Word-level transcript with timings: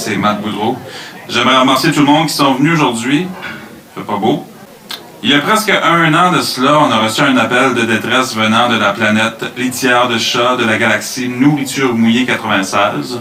c'est 0.00 0.16
Matt 0.16 0.40
Boudreau. 0.40 0.76
J'aimerais 1.28 1.58
remercier 1.58 1.92
tout 1.92 2.00
le 2.00 2.06
monde 2.06 2.26
qui 2.26 2.34
sont 2.34 2.54
venus 2.54 2.72
aujourd'hui. 2.72 3.26
Fait 3.94 4.00
pas 4.00 4.16
beau. 4.16 4.46
Il 5.22 5.28
y 5.28 5.34
a 5.34 5.40
presque 5.40 5.70
un 5.70 6.14
an 6.14 6.32
de 6.32 6.40
cela, 6.40 6.78
on 6.78 6.90
a 6.90 6.96
reçu 6.96 7.20
un 7.20 7.36
appel 7.36 7.74
de 7.74 7.82
détresse 7.82 8.34
venant 8.34 8.70
de 8.70 8.76
la 8.76 8.94
planète 8.94 9.44
litière 9.58 10.08
de 10.08 10.16
chat 10.16 10.56
de 10.56 10.64
la 10.64 10.78
galaxie 10.78 11.28
Nourriture 11.28 11.94
Mouillée 11.94 12.24
96. 12.24 13.20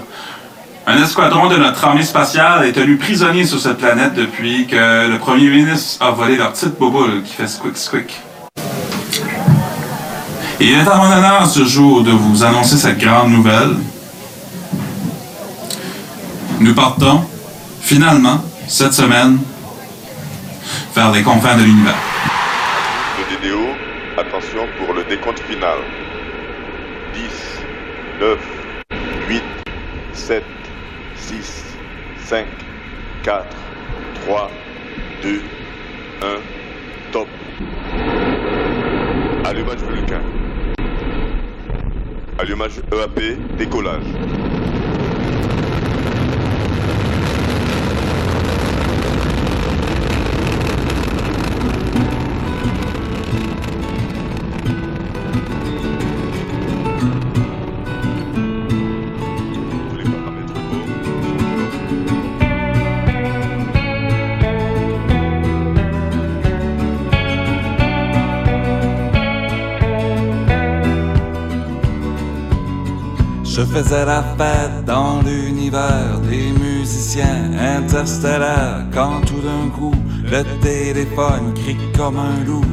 Un 0.88 1.04
escadron 1.04 1.50
de 1.50 1.58
notre 1.58 1.84
armée 1.84 2.04
spatiale 2.04 2.66
est 2.66 2.72
tenu 2.72 2.96
prisonnier 2.96 3.46
sur 3.46 3.60
cette 3.60 3.78
planète 3.78 4.14
depuis 4.14 4.66
que 4.66 5.10
le 5.10 5.18
premier 5.18 5.50
ministre 5.50 6.04
a 6.04 6.12
volé 6.12 6.38
leur 6.38 6.54
petite 6.54 6.80
boboule 6.80 7.24
qui 7.24 7.34
fait 7.34 7.48
squick 7.48 7.76
squick. 7.76 8.22
Il 10.62 10.70
est 10.70 10.88
à 10.88 10.96
mon 10.96 11.12
honneur 11.12 11.46
ce 11.46 11.66
jour 11.66 12.04
de 12.04 12.12
vous 12.12 12.46
annoncer 12.46 12.78
cette 12.78 12.98
grande 12.98 13.32
nouvelle. 13.32 13.76
Nous 16.60 16.74
partons, 16.74 17.24
finalement, 17.82 18.44
cette 18.68 18.94
semaine, 18.94 19.40
vers 20.94 21.12
les 21.12 21.24
confins 21.24 21.58
de 21.58 21.64
l'univers. 21.64 21.96
Attention 24.20 24.68
pour 24.78 24.94
le 24.94 25.06
décompte 25.06 25.40
final. 25.40 25.78
10, 27.14 27.22
9, 28.20 28.38
8, 29.30 29.44
7, 30.12 30.44
6, 31.16 31.64
5, 32.26 32.46
4, 33.24 33.46
3, 34.26 34.52
2, 35.24 35.42
1, 36.22 36.26
top. 37.14 37.28
Allumage 39.46 39.80
Vulcain. 39.90 40.22
Allumage 42.38 42.82
EAP, 42.92 43.38
décollage. 43.58 44.04
Je 73.80 73.84
faisais 73.86 74.06
la 74.06 74.22
fête 74.38 74.84
dans 74.86 75.22
l'univers 75.22 76.20
des 76.30 76.52
musiciens 76.52 77.50
interstellaires 77.78 78.84
quand 78.94 79.22
tout 79.26 79.40
d'un 79.40 79.70
coup 79.70 79.96
le 80.22 80.44
téléphone 80.60 81.54
crie 81.56 81.78
comme 81.96 82.18
un 82.20 82.44
loup. 82.46 82.66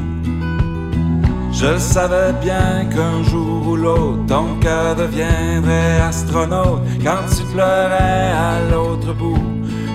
Je 1.53 1.77
savais 1.77 2.33
bien 2.41 2.89
qu'un 2.93 3.23
jour 3.23 3.69
ou 3.69 3.75
l'autre 3.77 4.25
ton 4.27 4.59
cœur 4.59 4.97
deviendrait 4.97 6.01
astronaute 6.01 6.81
quand 7.01 7.23
tu 7.33 7.43
pleurais 7.53 8.33
à 8.33 8.69
l'autre 8.69 9.13
bout 9.13 9.39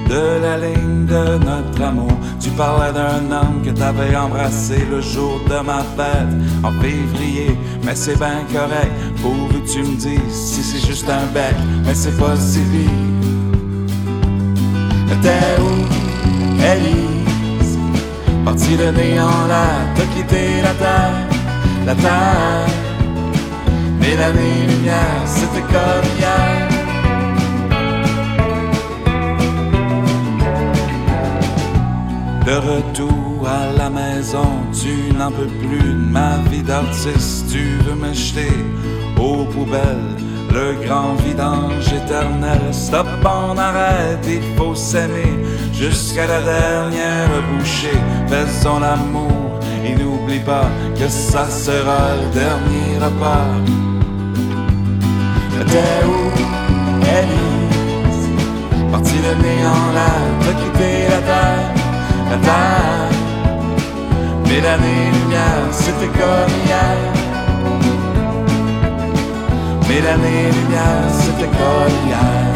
de 0.09 0.41
la 0.41 0.57
ligne 0.57 1.05
de 1.07 1.39
notre 1.45 1.83
amour. 1.83 2.13
Tu 2.41 2.51
parlais 2.51 2.93
d'un 2.93 3.31
homme 3.37 3.63
que 3.65 3.71
t'avais 3.71 4.17
embrassé 4.17 4.87
le 4.91 5.01
jour 5.01 5.41
de 5.47 5.65
ma 5.65 5.83
fête 5.97 6.35
en 6.63 6.73
février, 6.81 7.57
mais 7.85 7.95
c'est 7.95 8.19
bien 8.19 8.41
correct. 8.53 8.93
Pourvu 9.23 9.61
que 9.61 9.73
tu 9.73 9.79
me 9.79 9.97
dises 9.97 10.21
si 10.31 10.63
c'est 10.63 10.85
juste 10.85 11.09
un 11.09 11.27
bec, 11.33 11.55
mais 11.85 11.95
c'est 11.95 12.19
pas 12.19 12.37
si 12.37 12.59
vite. 12.59 12.91
T'es 15.23 15.61
où, 15.61 15.71
Élise? 16.61 17.79
Parti 18.45 18.77
de 18.77 18.91
néant 18.91 19.47
là, 19.47 19.67
t'as 19.95 20.07
quitté 20.17 20.61
la 20.63 20.75
terre, 20.75 21.29
la 21.87 21.95
terre. 21.95 22.67
Mais 24.01 24.17
l'année 24.17 24.67
lumière, 24.69 25.23
c'était 25.27 25.61
comme 25.61 26.09
hier. 26.19 26.69
De 32.45 32.55
retour 32.55 33.49
à 33.49 33.73
la 33.79 33.89
maison, 33.89 34.51
tu 34.73 35.15
n'en 35.17 35.31
peux 35.31 35.47
plus 35.47 35.93
de 35.95 36.11
ma 36.11 36.39
vie 36.51 36.63
d'artiste. 36.63 37.53
Tu 37.53 37.77
veux 37.85 37.95
me 37.95 38.13
jeter 38.13 38.51
aux 39.23 39.45
poubelles, 39.45 40.17
le 40.51 40.75
grand 40.85 41.15
vidange 41.25 41.93
éternel. 41.93 42.61
Stop, 42.73 43.07
on 43.25 43.57
arrête, 43.57 44.27
il 44.27 44.43
faut 44.57 44.75
s'aimer 44.75 45.35
jusqu'à 45.73 46.27
la 46.27 46.41
dernière 46.41 47.31
bouchée. 47.51 48.01
Faisons 48.29 48.81
l'amour 48.81 49.61
et 49.85 49.95
n'oublie 49.95 50.41
pas 50.41 50.69
que 50.99 51.09
ça 51.09 51.49
sera 51.49 52.03
le 52.21 52.29
dernier 52.41 52.91
repas. 53.05 53.53
T'es 55.71 56.05
où, 56.05 56.21
Élise? 57.19 58.29
Parti 58.91 59.15
de 59.27 59.33
néant 59.43 59.89
là, 59.95 60.13
t'as 60.41 60.57
quitté 60.61 60.91
la 61.09 61.21
terre, 61.31 61.71
la 62.31 62.37
terre. 62.49 63.09
Mais 64.47 64.61
l'année 64.61 65.11
lumière, 65.15 65.67
c'était 65.71 66.13
comme 66.19 66.55
hier. 66.67 67.12
Mais 69.89 70.01
l'année 70.01 70.51
lumière, 70.51 71.11
c'était 71.11 71.47
comme 71.47 72.07
hier. 72.07 72.53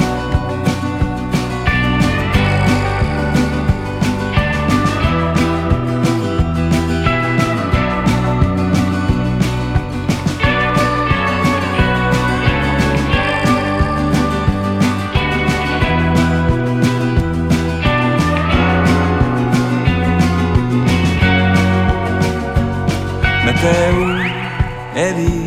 Mais 23.44 23.52
t'es 23.52 23.90
où, 23.92 24.98
Élise? 24.98 25.45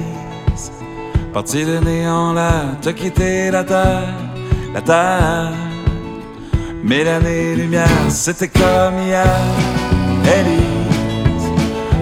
Parti 1.33 1.63
de 1.63 1.77
néant 1.77 2.33
là, 2.33 2.75
t'as 2.81 2.93
quitté 2.93 3.51
la 3.51 3.63
terre, 3.63 4.13
la 4.73 4.81
terre. 4.81 5.51
Mais 6.83 7.03
l'année 7.03 7.55
lumière, 7.55 7.87
c'était 8.09 8.47
comme 8.47 8.97
hier, 9.05 9.25
Élise. 10.23 11.47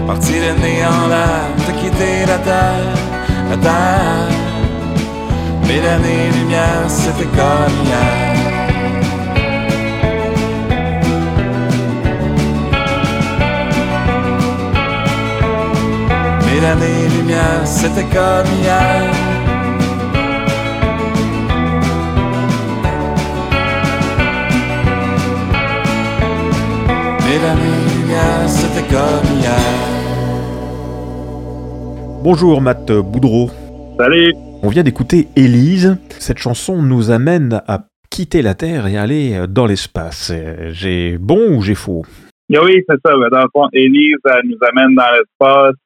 Parti 0.06 0.32
de 0.32 0.60
néant 0.62 1.08
là, 1.08 1.26
t'as 1.66 1.72
quitté 1.72 2.24
la 2.26 2.38
terre, 2.38 2.94
la 3.50 3.56
terre. 3.58 4.28
Mais 5.66 5.80
l'année 5.82 6.30
lumière, 6.32 6.88
c'était 6.88 7.28
comme 7.36 7.86
hier. 7.86 8.27
Mais 16.58 16.64
l'année 16.64 17.08
lumière, 17.16 17.64
c'était 17.64 18.02
comme 18.02 18.46
hier. 18.60 19.12
Mais 27.20 27.38
l'année 27.44 27.78
lumière, 27.94 28.48
c'était 28.48 28.82
comme 28.88 29.38
hier. 29.38 29.54
Bonjour 32.24 32.60
Matt 32.60 32.90
Boudreau. 32.90 33.50
Salut! 33.96 34.32
On 34.64 34.68
vient 34.68 34.82
d'écouter 34.82 35.28
Élise. 35.36 35.96
Cette 36.18 36.38
chanson 36.38 36.82
nous 36.82 37.12
amène 37.12 37.62
à 37.68 37.84
quitter 38.10 38.42
la 38.42 38.54
Terre 38.54 38.88
et 38.88 38.98
aller 38.98 39.44
dans 39.48 39.66
l'espace. 39.66 40.32
J'ai 40.70 41.18
bon 41.18 41.54
ou 41.56 41.62
j'ai 41.62 41.76
faux? 41.76 42.04
Ah 42.52 42.58
Oui, 42.64 42.82
c'est 42.88 42.96
ça. 43.04 43.12
Dans 43.30 43.42
le 43.42 43.48
fond, 43.52 43.68
Élise, 43.72 44.16
elle 44.24 44.48
nous 44.48 44.58
amène 44.68 44.96
dans 44.96 45.12
l'espace. 45.12 45.76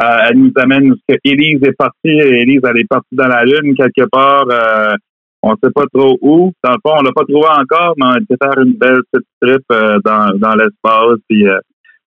Euh, 0.00 0.16
elle 0.28 0.38
nous 0.38 0.52
amène 0.56 0.92
où 0.92 0.96
ce 0.96 1.14
que 1.14 1.20
Élise 1.24 1.62
est 1.62 1.76
partie. 1.76 2.08
Élise, 2.08 2.60
elle 2.64 2.78
est 2.78 2.88
partie 2.88 3.14
dans 3.14 3.28
la 3.28 3.44
Lune 3.44 3.74
quelque 3.74 4.08
part. 4.10 4.46
Euh, 4.50 4.94
on 5.42 5.50
ne 5.52 5.56
sait 5.62 5.70
pas 5.72 5.84
trop 5.92 6.18
où. 6.22 6.52
Dans 6.62 6.70
le 6.72 6.78
fond, 6.82 6.94
on 6.98 7.02
l'a 7.02 7.12
pas 7.12 7.24
trouvé 7.24 7.46
encore, 7.48 7.94
mais 7.96 8.06
on 8.06 8.16
était 8.16 8.36
faire 8.42 8.62
une 8.62 8.74
belle 8.74 9.00
petite 9.10 9.28
trip 9.40 9.62
euh, 9.72 9.98
dans, 10.04 10.38
dans 10.38 10.54
l'espace. 10.54 11.18
Puis 11.28 11.46
euh, 11.48 11.58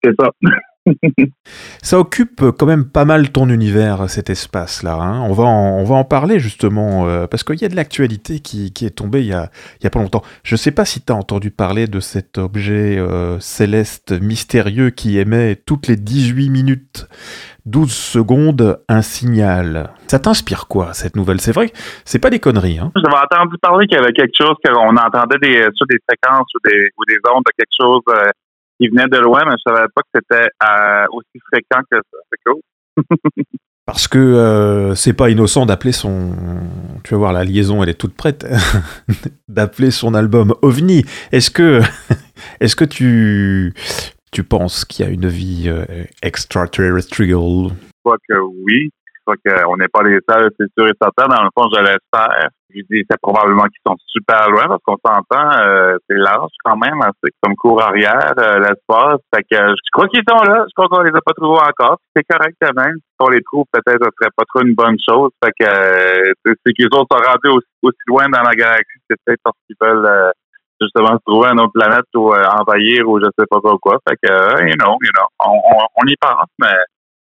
c'est 0.03 0.13
ça. 0.19 0.29
Ça 1.81 1.99
occupe 1.99 2.43
quand 2.57 2.65
même 2.65 2.85
pas 2.85 3.05
mal 3.05 3.31
ton 3.31 3.49
univers, 3.49 4.09
cet 4.09 4.29
espace-là. 4.29 4.95
hein. 4.95 5.21
On, 5.21 5.33
va 5.33 5.43
en, 5.45 5.77
on 5.79 5.83
va 5.83 5.95
en 5.95 6.03
parler 6.03 6.39
justement, 6.39 7.07
euh, 7.07 7.27
parce 7.27 7.43
qu'il 7.43 7.61
y 7.61 7.65
a 7.65 7.69
de 7.69 7.75
l'actualité 7.75 8.39
qui, 8.39 8.71
est 8.81 8.95
tombée 8.95 9.21
il 9.21 9.27
y 9.27 9.33
a, 9.33 9.49
a 9.83 9.89
pas 9.89 9.99
longtemps. 9.99 10.23
Je 10.43 10.55
sais 10.55 10.71
pas 10.71 10.85
si 10.85 11.01
tu 11.01 11.11
as 11.11 11.15
entendu 11.15 11.51
parler 11.51 11.87
de 11.87 11.99
cet 11.99 12.37
objet 12.37 12.97
euh, 12.97 13.39
céleste 13.39 14.11
mystérieux 14.21 14.89
qui 14.89 15.19
émet 15.19 15.55
toutes 15.55 15.87
les 15.87 15.95
18 15.95 16.49
minutes 16.49 17.07
12 17.65 17.91
secondes 17.93 18.81
un 18.89 19.01
signal. 19.01 19.91
Ça 20.07 20.19
t'inspire 20.19 20.67
quoi, 20.67 20.93
cette 20.93 21.15
nouvelle? 21.15 21.39
C'est 21.39 21.53
vrai 21.53 21.71
c'est 22.03 22.19
pas 22.19 22.29
des 22.29 22.39
conneries. 22.39 22.79
Hein 22.79 22.91
J'avais 22.95 23.15
entendu 23.23 23.55
parler 23.61 23.87
qu'il 23.87 23.97
y 23.97 24.01
avait 24.01 24.11
quelque 24.11 24.35
chose, 24.37 24.55
qu'on 24.65 24.95
entendait 24.97 25.37
des, 25.41 25.67
sur 25.73 25.85
des 25.87 25.97
fréquences 26.07 26.47
ou 26.55 26.59
des, 26.69 26.89
ou 26.97 27.05
des 27.07 27.15
ondes 27.33 27.43
de 27.45 27.51
quelque 27.57 27.71
chose 27.79 28.01
euh, 28.09 28.29
qui 28.79 28.87
venait 28.87 29.07
de 29.07 29.17
loin, 29.17 29.43
mais 29.45 29.55
je 29.57 29.71
savais 29.71 29.87
pas 29.93 30.01
que 30.01 30.19
c'était 30.19 30.49
euh, 30.63 31.05
aussi 31.11 31.39
fréquent 31.51 31.81
que 31.89 31.97
ça. 31.97 32.17
C'est 32.31 32.39
cool. 32.45 32.61
Parce 33.85 34.07
que 34.07 34.17
euh, 34.17 34.95
c'est 34.95 35.13
pas 35.13 35.29
innocent 35.29 35.65
d'appeler 35.65 35.91
son. 35.91 36.31
Tu 37.03 37.13
vas 37.13 37.17
voir, 37.17 37.33
la 37.33 37.43
liaison, 37.43 37.83
elle 37.83 37.89
est 37.89 37.99
toute 37.99 38.15
prête. 38.15 38.47
d'appeler 39.49 39.91
son 39.91 40.13
album 40.13 40.55
OVNI. 40.61 41.03
Est-ce 41.33 41.51
que, 41.51 41.81
est-ce 42.61 42.77
que 42.77 42.85
tu, 42.85 43.73
tu 44.31 44.43
penses 44.43 44.85
qu'il 44.85 45.05
y 45.05 45.09
a 45.09 45.11
une 45.11 45.27
vie 45.27 45.65
euh, 45.67 45.85
extraterrestrial? 46.21 47.71
Je 47.71 47.99
crois 48.03 48.17
que 48.29 48.35
oui. 48.63 48.89
Crois 49.25 49.35
qu'on 49.37 49.77
n'est 49.77 49.87
pas 49.87 50.03
les 50.03 50.19
seuls, 50.27 50.51
c'est 50.59 50.67
sûr 50.77 50.87
et 50.87 50.93
certain. 51.01 51.27
Dans 51.33 51.43
le 51.43 51.49
fond, 51.55 51.69
je 51.73 51.79
l'espère. 51.79 52.49
Je 52.75 52.81
dis, 52.89 53.05
c'est 53.09 53.21
probablement 53.21 53.63
qu'ils 53.63 53.85
sont 53.85 53.95
super 54.07 54.49
loin 54.49 54.65
parce 54.67 54.81
qu'on 54.83 54.97
s'entend, 55.05 55.47
euh, 55.61 55.95
c'est 56.09 56.17
large 56.17 56.51
quand 56.65 56.75
même, 56.75 56.99
hein, 57.03 57.11
c'est 57.23 57.29
comme 57.41 57.55
cours 57.55 57.81
arrière, 57.83 58.33
euh, 58.39 58.59
l'espace. 58.59 59.21
Fait 59.33 59.43
que 59.43 59.55
euh, 59.55 59.75
je 59.77 59.89
crois 59.91 60.07
qu'ils 60.07 60.23
sont 60.27 60.43
là. 60.43 60.65
Je 60.67 60.73
crois 60.75 60.87
qu'on 60.89 61.03
les 61.03 61.15
a 61.15 61.21
pas 61.23 61.33
trouvés 61.37 61.61
encore. 61.61 61.99
C'est 62.15 62.23
correct 62.23 62.57
quand 62.59 62.73
même. 62.75 62.95
Si 62.97 63.19
on 63.19 63.29
les 63.29 63.43
trouve, 63.43 63.65
peut-être 63.71 64.03
ce 64.03 64.09
serait 64.19 64.31
pas 64.35 64.43
trop 64.51 64.65
une 64.65 64.73
bonne 64.73 64.97
chose. 65.07 65.29
Fait 65.43 65.51
que 65.59 65.69
euh, 65.69 66.33
c'est 66.65 66.73
qu'ils 66.73 66.89
sont 66.91 67.05
rendus 67.09 67.63
aussi, 67.83 67.97
loin 68.07 68.27
dans 68.27 68.41
la 68.41 68.55
galaxie, 68.55 68.99
c'est 69.09 69.17
peut-être 69.23 69.41
parce 69.43 69.57
qu'ils 69.67 69.77
veulent 69.79 70.05
euh, 70.05 70.31
justement 70.81 71.13
se 71.13 71.23
trouver 71.25 71.49
une 71.49 71.59
autre 71.61 71.73
planète 71.73 72.09
ou 72.15 72.33
euh, 72.33 72.43
envahir 72.59 73.07
ou 73.07 73.19
je 73.19 73.29
sais 73.37 73.45
pas 73.49 73.59
quoi. 73.81 73.99
Fait 74.07 74.17
que, 74.21 74.31
euh, 74.31 74.67
you 74.67 74.75
know, 74.81 74.97
you 74.99 75.11
know, 75.13 75.27
on, 75.45 75.53
on, 75.53 75.85
on 75.95 76.07
y 76.07 76.15
pense, 76.19 76.49
mais 76.59 76.73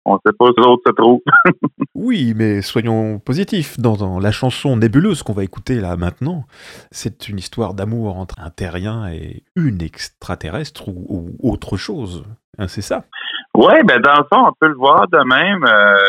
on 0.06 0.18
sait 0.26 0.34
pas 0.38 0.46
où 0.46 0.54
les 0.58 0.66
autres 0.66 0.84
se 0.88 0.94
trouvent. 0.94 1.22
Oui, 1.96 2.34
mais 2.36 2.62
soyons 2.62 3.20
positifs. 3.20 3.78
Dans, 3.78 3.98
dans 3.98 4.20
la 4.20 4.32
chanson 4.32 4.78
nébuleuse 4.78 5.22
qu'on 5.22 5.34
va 5.34 5.44
écouter 5.44 5.82
là 5.82 5.98
maintenant, 5.98 6.46
c'est 6.92 7.28
une 7.28 7.40
histoire 7.40 7.74
d'amour 7.74 8.18
entre 8.18 8.40
un 8.40 8.50
terrien 8.50 9.10
et 9.12 9.44
une 9.58 9.82
extraterrestre 9.82 10.88
ou, 10.88 11.36
ou 11.42 11.52
autre 11.52 11.76
chose. 11.76 12.24
Hein, 12.58 12.68
c'est 12.68 12.82
ça? 12.82 13.04
Oui, 13.56 13.74
ben 13.86 14.00
dans 14.02 14.16
le 14.16 14.24
fond, 14.32 14.48
on 14.48 14.54
peut 14.60 14.68
le 14.68 14.76
voir 14.76 15.08
de 15.08 15.18
même. 15.18 15.64
Euh, 15.66 16.04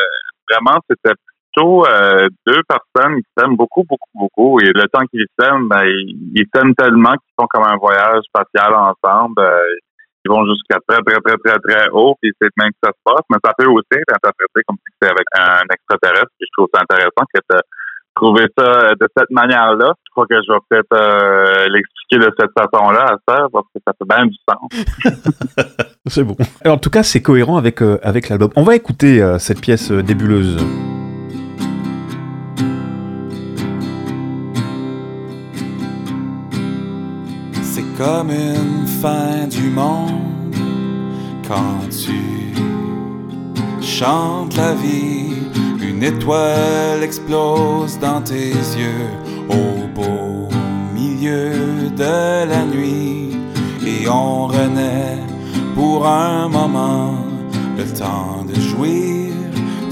vraiment, 0.49 0.79
c'était 0.89 1.15
plutôt 1.53 1.85
euh, 1.85 2.29
deux 2.45 2.61
personnes 2.63 3.17
qui 3.17 3.27
s'aiment 3.37 3.57
beaucoup, 3.57 3.83
beaucoup, 3.83 4.09
beaucoup. 4.13 4.59
Et 4.59 4.71
le 4.73 4.87
temps 4.87 5.05
qu'ils 5.11 5.25
s'aiment, 5.39 5.67
ben, 5.67 5.83
ils 5.83 6.31
ils 6.35 6.45
s'aiment 6.53 6.75
tellement 6.75 7.11
qu'ils 7.11 7.33
font 7.39 7.47
comme 7.49 7.63
un 7.63 7.77
voyage 7.77 8.23
spatial 8.23 8.73
ensemble. 8.73 9.41
Euh, 9.41 9.61
ils 10.25 10.31
vont 10.31 10.45
jusqu'à 10.45 10.77
très, 10.87 11.01
très, 11.01 11.19
très, 11.21 11.37
très, 11.37 11.59
très 11.59 11.89
haut, 11.91 12.15
puis 12.21 12.31
c'est 12.41 12.49
même 12.57 12.71
que 12.71 12.81
ça 12.83 12.91
se 12.91 13.01
passe. 13.03 13.25
Mais 13.29 13.37
ça 13.43 13.53
peut 13.57 13.67
aussi 13.67 13.93
être 13.93 14.13
interprété 14.13 14.61
comme 14.67 14.77
si 14.77 14.93
c'était 14.93 15.11
avec 15.11 15.27
un 15.33 15.65
extraterrestre. 15.73 16.31
Puis 16.37 16.47
je 16.47 16.53
trouve 16.57 16.69
ça 16.73 16.81
intéressant 16.81 17.25
que 17.33 17.39
tu 17.39 17.57
trouvé 18.15 18.45
ça 18.57 18.93
de 18.99 19.07
cette 19.17 19.29
manière-là. 19.31 19.93
Je 20.05 20.11
crois 20.11 20.25
que 20.27 20.35
je 20.35 20.51
vais 20.51 20.59
peut-être 20.69 20.93
euh, 20.93 21.67
l'expliquer 21.69 22.17
de 22.17 22.31
cette 22.39 22.51
façon-là 22.57 23.13
à 23.13 23.17
ça, 23.27 23.47
parce 23.51 23.65
que 23.73 23.81
ça 23.85 23.93
fait 23.97 24.07
bien 24.07 24.25
du 24.25 24.35
sens. 24.47 25.65
C'est 26.07 26.23
bon. 26.23 26.35
En 26.65 26.77
tout 26.77 26.89
cas, 26.89 27.03
c'est 27.03 27.21
cohérent 27.21 27.57
avec, 27.57 27.81
euh, 27.81 27.99
avec 28.01 28.27
l'album. 28.27 28.49
On 28.55 28.63
va 28.63 28.75
écouter 28.75 29.21
euh, 29.21 29.37
cette 29.37 29.61
pièce 29.61 29.91
euh, 29.91 30.01
comme 38.03 38.31
une 38.31 38.87
fin 38.87 39.47
du 39.47 39.69
monde 39.69 40.55
quand 41.47 41.81
tu 42.03 42.21
chantes 43.79 44.55
la 44.57 44.73
vie. 44.73 45.35
Une 45.79 46.01
étoile 46.01 47.03
explose 47.03 47.99
dans 47.99 48.21
tes 48.21 48.53
yeux 48.83 49.11
au 49.49 49.85
beau 49.93 50.49
milieu 50.95 51.53
de 51.95 52.47
la 52.53 52.65
nuit 52.65 53.37
et 53.85 54.09
on 54.09 54.47
renaît 54.47 55.19
pour 55.75 56.07
un 56.07 56.49
moment 56.49 57.13
le 57.77 57.85
temps 57.85 58.43
de 58.49 58.55
jouir. 58.59 59.31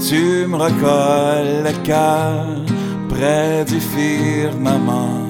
Tu 0.08 0.46
me 0.48 0.56
recolles 0.56 1.62
le 1.68 1.72
près 3.08 3.64
du 3.64 3.78
firmament 3.80 5.28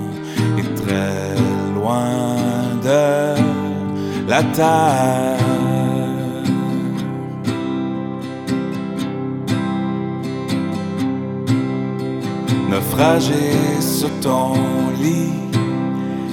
et 0.59 0.67
très 0.83 1.35
loin 1.75 2.40
de 2.83 4.29
la 4.29 4.43
terre. 4.43 5.37
Naufragé 12.71 13.81
sur 13.81 14.11
ton 14.21 14.55
lit 15.03 15.51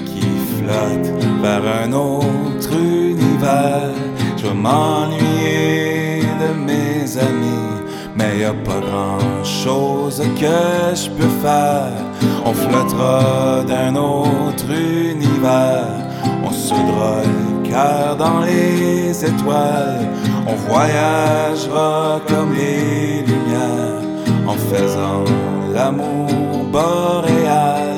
qui 0.06 0.28
flotte 0.56 1.10
vers 1.42 1.64
un 1.84 1.94
autre 1.94 2.74
univers. 2.74 3.94
Je 4.38 4.48
m'ennuyer 4.48 6.22
de 6.42 6.54
mes 6.66 7.18
amis, 7.18 7.82
mais 8.16 8.40
y 8.40 8.44
a 8.44 8.54
pas 8.54 8.80
grand 8.80 9.44
chose 9.44 10.22
que 10.40 10.96
je 10.96 11.10
peux 11.10 11.34
faire. 11.42 11.92
On 12.46 12.54
flottera 12.54 13.64
d'un 13.68 13.96
autre 13.96 14.70
univers, 14.72 16.06
cœur 17.64 18.16
dans 18.16 18.42
les 18.42 19.24
étoiles, 19.24 20.08
on 20.48 20.56
voyagera 20.56 22.19
comme 22.28 22.54
les 22.54 23.22
lumières 23.22 24.02
en 24.48 24.54
faisant 24.54 25.24
l'amour 25.74 26.66
boréal. 26.72 27.96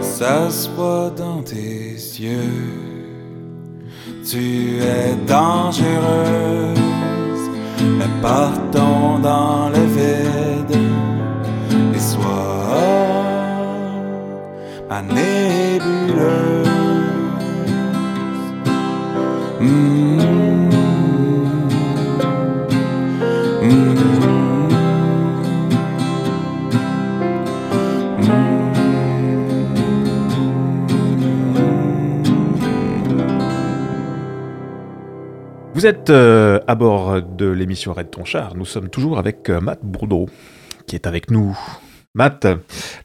S'assois 0.00 1.10
dans 1.16 1.42
tes 1.42 1.94
yeux, 2.18 2.70
tu 4.28 4.78
es 4.82 5.14
dangereuse, 5.26 6.78
mais 7.98 8.10
partons 8.20 9.18
dans 9.22 9.70
le 9.70 9.84
vide 9.96 10.89
Vous 14.90 14.96
êtes 35.86 36.10
euh, 36.10 36.58
à 36.66 36.74
bord 36.74 37.22
de 37.22 37.46
l'émission 37.46 37.92
Arrête 37.92 38.10
ton 38.10 38.24
char. 38.24 38.56
Nous 38.56 38.64
sommes 38.64 38.88
toujours 38.88 39.20
avec 39.20 39.48
euh, 39.50 39.60
Matt 39.60 39.78
Bourdeau, 39.84 40.26
qui 40.88 40.96
est 40.96 41.06
avec 41.06 41.30
nous. 41.30 41.56
Matt, 42.14 42.46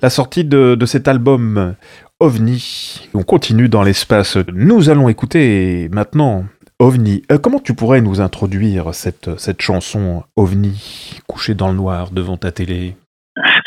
la 0.01 0.09
sortie 0.09 0.45
de, 0.45 0.77
cet 0.85 1.07
album 1.07 1.75
OVNI, 2.19 3.07
on 3.13 3.23
continue 3.23 3.69
dans 3.69 3.83
l'espace. 3.83 4.37
Nous 4.53 4.89
allons 4.89 5.09
écouter 5.09 5.89
maintenant 5.91 6.45
OVNI. 6.79 7.23
Euh, 7.31 7.37
comment 7.37 7.59
tu 7.59 7.75
pourrais 7.75 8.01
nous 8.01 8.19
introduire 8.19 8.93
cette, 8.93 9.37
cette 9.37 9.61
chanson 9.61 10.23
OVNI, 10.35 11.19
couchée 11.27 11.53
dans 11.53 11.67
le 11.69 11.75
noir 11.75 12.09
devant 12.11 12.37
ta 12.37 12.51
télé? 12.51 12.95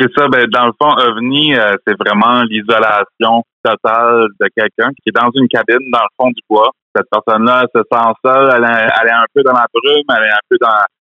C'est 0.00 0.11
ça, 0.16 0.28
ben, 0.28 0.47
dans 0.50 0.66
le 0.66 0.73
fond, 0.80 0.90
OVNI, 0.90 1.54
euh, 1.54 1.75
c'est 1.87 1.97
vraiment 1.99 2.42
l'isolation 2.42 3.45
totale 3.62 4.26
de 4.40 4.47
quelqu'un 4.57 4.90
qui 4.90 5.09
est 5.09 5.12
dans 5.14 5.30
une 5.35 5.47
cabine 5.49 5.90
dans 5.92 6.00
le 6.00 6.09
fond 6.18 6.28
du 6.30 6.40
bois. 6.50 6.71
Cette 6.97 7.07
personne-là, 7.11 7.64
se 7.75 7.80
sent 7.80 8.09
seule, 8.25 8.50
elle, 8.57 8.64
est- 8.64 8.88
elle 9.02 9.09
est 9.09 9.12
un 9.12 9.26
peu 9.35 9.42
dans 9.42 9.52
la 9.52 9.66
brume, 9.73 10.04
elle 10.16 10.25
est 10.25 10.33
un 10.33 10.45
peu 10.50 10.57
dans, 10.61 10.68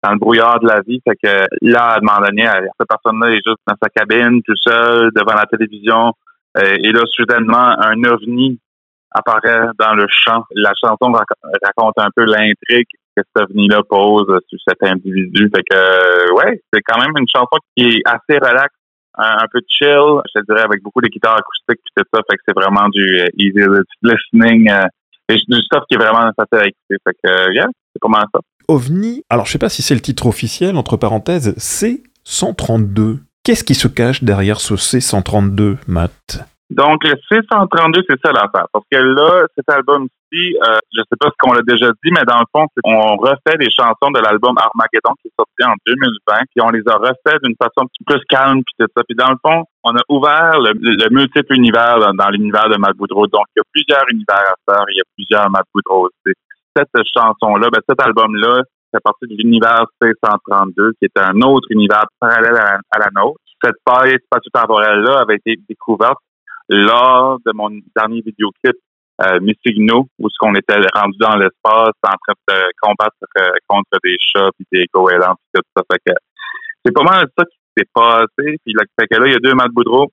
dans 0.03 0.13
le 0.13 0.19
brouillard 0.19 0.61
de 0.61 0.69
la 0.69 0.81
vie. 0.81 1.01
Fait 1.07 1.17
que 1.23 1.47
là, 1.63 1.85
à 1.85 1.97
un 1.99 2.01
moment 2.01 2.27
donné, 2.27 2.49
cette 2.79 2.89
personne-là 2.89 3.31
est 3.31 3.43
juste 3.45 3.59
dans 3.67 3.75
sa 3.83 3.89
cabine, 3.89 4.41
tout 4.43 4.57
seul, 4.57 5.11
devant 5.15 5.35
la 5.35 5.47
télévision. 5.47 6.13
Euh, 6.57 6.77
et 6.79 6.93
là, 6.93 7.03
soudainement, 7.07 7.75
un 7.79 8.03
ovni 8.05 8.59
apparaît 9.11 9.69
dans 9.79 9.95
le 9.95 10.07
champ. 10.09 10.45
La 10.55 10.73
chanson 10.75 11.13
rac- 11.13 11.27
raconte 11.63 11.99
un 11.99 12.09
peu 12.15 12.25
l'intrigue 12.25 12.87
que 13.17 13.23
cet 13.23 13.43
ovni-là 13.43 13.83
pose 13.89 14.27
sur 14.49 14.59
cet 14.67 14.83
individu. 14.83 15.51
Fait 15.55 15.63
que, 15.63 15.77
euh, 15.77 16.35
ouais, 16.35 16.63
c'est 16.73 16.81
quand 16.83 17.01
même 17.01 17.13
une 17.19 17.29
chanson 17.29 17.59
qui 17.77 17.89
est 17.89 18.03
assez 18.05 18.39
relaxe, 18.39 18.75
un, 19.15 19.47
peu 19.53 19.61
chill, 19.67 20.21
je 20.27 20.41
te 20.41 20.47
dirais, 20.47 20.63
avec 20.63 20.81
beaucoup 20.83 21.01
de 21.01 21.09
guitares 21.09 21.37
acoustiques 21.37 21.81
puis 21.85 21.93
tout 21.97 22.05
ça. 22.15 22.21
Fait 22.31 22.37
que 22.37 22.43
c'est 22.47 22.55
vraiment 22.55 22.89
du 22.89 23.21
euh, 23.21 23.27
easy 23.37 23.59
listening, 24.03 24.71
et 25.29 25.35
du 25.35 25.61
stuff 25.63 25.85
qui 25.89 25.97
est 25.97 25.99
vraiment 25.99 26.31
facile 26.37 26.59
à 26.59 26.67
écouter. 26.67 26.97
Fait 27.05 27.17
que, 27.23 27.53
yeah, 27.53 27.67
c'est 27.99 28.11
pas 28.11 28.19
mal 28.19 28.27
ça. 28.33 28.41
OVNI, 28.69 29.23
alors 29.31 29.47
je 29.47 29.53
sais 29.53 29.59
pas 29.59 29.69
si 29.69 29.83
c'est 29.83 29.95
le 29.95 30.01
titre 30.01 30.27
officiel, 30.27 30.77
entre 30.77 30.97
parenthèses, 30.97 31.55
C132. 31.57 33.19
Qu'est-ce 33.43 33.65
qui 33.65 33.75
se 33.75 33.89
cache 33.89 34.23
derrière 34.23 34.61
ce 34.61 34.75
C132, 34.75 35.79
Matt? 35.87 36.45
Donc, 36.71 37.03
le 37.03 37.15
C132, 37.33 38.05
c'est 38.09 38.21
ça 38.23 38.31
l'affaire. 38.31 38.67
Parce 38.73 38.85
que 38.93 38.99
là, 38.99 39.47
cet 39.57 39.71
album-ci, 39.71 40.57
euh, 40.61 40.79
je 40.93 41.01
sais 41.01 41.17
pas 41.19 41.29
ce 41.31 41.35
qu'on 41.39 41.55
l'a 41.55 41.63
déjà 41.63 41.89
dit, 42.05 42.11
mais 42.13 42.25
dans 42.29 42.41
le 42.41 42.45
fond, 42.53 42.67
on 42.85 43.17
refait 43.17 43.57
des 43.59 43.71
chansons 43.71 44.11
de 44.13 44.21
l'album 44.21 44.55
Armageddon 44.59 45.17
qui 45.23 45.29
est 45.29 45.37
sorti 45.39 45.65
en 45.65 45.73
2020, 45.87 46.37
puis 46.55 46.61
on 46.61 46.69
les 46.69 46.83
a 46.87 46.97
refait 46.97 47.39
d'une 47.43 47.57
façon 47.57 47.85
un 47.85 47.87
petit 47.87 48.05
peu 48.05 48.17
plus 48.17 48.25
calme, 48.29 48.61
puis 48.67 48.75
tout 48.79 48.87
ça. 48.95 49.03
Puis 49.09 49.17
dans 49.17 49.31
le 49.31 49.39
fond, 49.41 49.65
on 49.83 49.97
a 49.97 50.03
ouvert 50.11 50.61
le, 50.61 50.73
le, 50.79 50.97
le 50.97 51.09
multiple 51.09 51.55
univers 51.55 51.97
là, 51.97 52.13
dans 52.13 52.29
l'univers 52.29 52.69
de 52.69 52.77
Matt 52.77 52.97
Boudreau. 52.97 53.27
Donc, 53.29 53.47
il 53.57 53.61
y 53.61 53.65
a 53.65 53.69
plusieurs 53.73 54.05
univers 54.13 54.45
à 54.45 54.57
faire, 54.71 54.85
il 54.93 54.99
y 54.99 55.01
a 55.01 55.09
plusieurs 55.17 55.49
Matt 55.49 55.65
Boudreau 55.73 56.11
aussi. 56.13 56.37
Cette 56.95 57.07
chanson-là, 57.17 57.69
ben, 57.73 57.81
cet 57.89 58.01
album-là, 58.01 58.63
fait 58.93 59.01
partie 59.03 59.27
de 59.27 59.35
l'univers 59.37 59.85
C132, 60.01 60.93
qui 60.99 61.05
est 61.07 61.19
un 61.19 61.41
autre 61.43 61.67
univers 61.71 62.05
parallèle 62.19 62.57
à, 62.57 62.99
la- 62.99 63.11
nôtre. 63.15 63.41
Cette 63.63 63.77
faille 63.87 64.17
spatio-temporelle-là 64.25 65.21
avait 65.21 65.37
été 65.37 65.57
découverte 65.69 66.19
lors 66.69 67.39
de 67.45 67.53
mon 67.55 67.71
dernier 67.97 68.21
vidéoclip 68.21 68.77
euh, 69.23 69.41
Missigno, 69.41 70.07
où 70.19 70.29
ce 70.31 70.37
qu'on 70.39 70.55
était 70.55 70.79
rendu 70.95 71.19
dans 71.19 71.37
l'espace 71.37 71.97
en 72.05 72.17
train 72.23 72.35
de 72.49 72.63
combattre 72.81 73.17
euh, 73.39 73.51
contre 73.67 73.99
des 74.05 74.17
chats 74.21 74.51
puis 74.57 74.67
des 74.71 74.87
goélands 74.95 75.35
puis 75.53 75.61
tout 75.61 75.83
ça. 75.91 75.97
C'est 76.85 76.95
pas 76.95 77.03
mal 77.03 77.27
ça 77.37 77.45
qui 77.45 77.59
s'est 77.77 77.89
passé. 77.93 78.59
Puis 78.65 78.75
là, 78.75 78.85
que 78.97 79.17
là, 79.17 79.27
il 79.27 79.33
y 79.33 79.37
a 79.37 79.41
deux 79.41 79.55
Matt 79.55 79.71
Boudreau. 79.73 80.13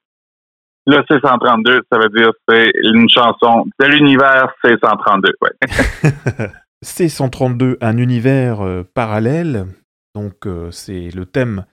Le 0.88 0.98
C132, 0.98 1.82
ça 1.92 1.98
veut 1.98 2.10
dire 2.10 2.32
c'est 2.48 2.72
une 2.84 3.10
chanson 3.10 3.66
de 3.80 3.86
l'univers 3.88 4.54
C132. 4.64 5.32
Ouais. 5.42 6.48
C132, 6.84 7.78
un 7.82 7.98
univers 7.98 8.62
euh, 8.62 8.84
parallèle, 8.94 9.66
donc 10.14 10.46
euh, 10.46 10.70
c'est 10.70 11.10
le 11.10 11.26
thème 11.26 11.66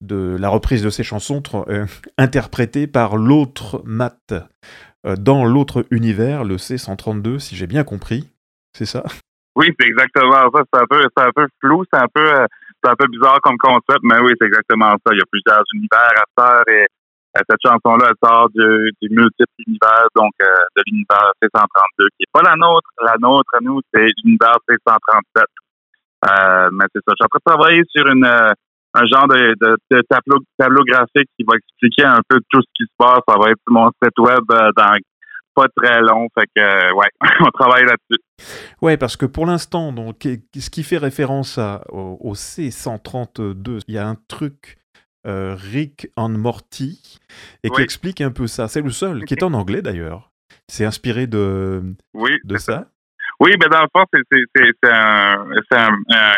de 0.00 0.36
la 0.38 0.48
reprise 0.48 0.82
de 0.82 0.90
ces 0.90 1.04
chansons 1.04 1.42
euh, 1.68 1.86
interprétée 2.18 2.86
par 2.86 3.16
l'autre 3.16 3.82
Matt 3.84 4.34
euh, 5.06 5.16
dans 5.16 5.44
l'autre 5.44 5.86
univers, 5.90 6.44
le 6.44 6.56
C132, 6.56 7.38
si 7.38 7.56
j'ai 7.56 7.66
bien 7.66 7.84
compris. 7.84 8.30
C'est 8.72 8.86
ça? 8.86 9.04
Oui, 9.54 9.72
c'est 9.78 9.86
exactement 9.86 10.50
ça. 10.54 10.62
C'est 10.72 10.80
un 10.80 10.86
peu, 10.88 11.00
c'est 11.16 11.24
un 11.24 11.30
peu 11.34 11.46
flou, 11.60 11.84
c'est 11.90 11.98
un 11.98 12.08
peu, 12.12 12.26
c'est 12.82 12.90
un 12.90 12.96
peu 12.96 13.06
bizarre 13.06 13.40
comme 13.42 13.56
concept, 13.56 14.00
mais 14.02 14.18
oui, 14.20 14.32
c'est 14.38 14.46
exactement 14.46 14.90
ça. 14.90 15.12
Il 15.12 15.18
y 15.18 15.22
a 15.22 15.24
plusieurs 15.30 15.62
univers 15.74 16.12
à 16.14 16.42
faire 16.42 16.74
et 16.74 16.86
cette 17.48 17.60
chanson-là, 17.64 18.10
elle 18.10 18.28
sort 18.28 18.48
du, 18.50 19.08
multiple 19.10 19.52
univers, 19.66 20.06
donc 20.14 20.32
euh, 20.42 20.46
de 20.76 20.82
l'univers 20.86 21.30
C132, 21.42 22.08
qui 22.16 22.24
est 22.24 22.32
pas 22.32 22.42
la 22.42 22.56
nôtre. 22.56 22.88
La 23.04 23.14
nôtre, 23.20 23.50
à 23.54 23.60
nous, 23.60 23.80
c'est 23.92 24.06
l'univers 24.22 24.56
C137. 24.68 25.44
Euh, 26.24 26.68
mais 26.72 26.86
c'est 26.94 27.02
ça. 27.06 27.12
Je 27.12 27.16
suis 27.16 27.24
en 27.24 27.28
train 27.28 27.40
de 27.44 27.50
travailler 27.50 27.82
sur 27.90 28.06
euh, 28.06 28.52
un 28.94 29.06
genre 29.06 29.28
de, 29.28 30.02
tableau, 30.08 30.84
graphique 30.84 31.28
qui 31.38 31.44
va 31.46 31.56
expliquer 31.56 32.04
un 32.04 32.20
peu 32.28 32.40
tout 32.50 32.62
ce 32.62 32.70
qui 32.74 32.84
se 32.84 32.94
passe. 32.96 33.20
Ça 33.28 33.36
va 33.38 33.50
être 33.50 33.60
sur 33.66 33.72
mon 33.72 33.90
site 34.02 34.18
web 34.18 34.44
euh, 34.50 34.70
dans 34.76 34.96
pas 35.54 35.68
très 35.74 36.00
long. 36.00 36.28
Fait 36.38 36.46
que, 36.54 36.60
euh, 36.60 36.92
ouais, 36.94 37.08
on 37.40 37.50
travaille 37.50 37.84
là-dessus. 37.84 38.22
Ouais, 38.82 38.96
parce 38.96 39.16
que 39.16 39.26
pour 39.26 39.46
l'instant, 39.46 39.92
donc, 39.92 40.22
ce 40.22 40.70
qui 40.70 40.82
fait 40.82 40.98
référence 40.98 41.58
au 41.88 42.34
C132, 42.34 43.80
il 43.88 43.94
y 43.94 43.98
a 43.98 44.06
un 44.06 44.16
truc 44.28 44.76
euh, 45.26 45.56
Rick 45.72 46.08
and 46.16 46.30
Morty 46.30 47.18
et 47.64 47.70
qui 47.70 47.82
explique 47.82 48.20
un 48.20 48.30
peu 48.30 48.46
ça. 48.46 48.68
C'est 48.68 48.82
le 48.82 48.90
seul, 48.90 49.24
qui 49.24 49.34
est 49.34 49.42
en 49.42 49.52
anglais 49.54 49.82
d'ailleurs. 49.82 50.30
C'est 50.68 50.84
inspiré 50.84 51.26
de, 51.26 51.82
Oui, 52.14 52.30
de 52.44 52.56
ça. 52.56 52.86
Oui, 53.40 53.56
ben 53.58 53.68
dans 53.68 53.82
le 53.82 53.88
fond, 53.94 54.04
c'est 54.12 54.90
un 54.90 55.46
un, 55.72 55.94
un- 56.10 56.34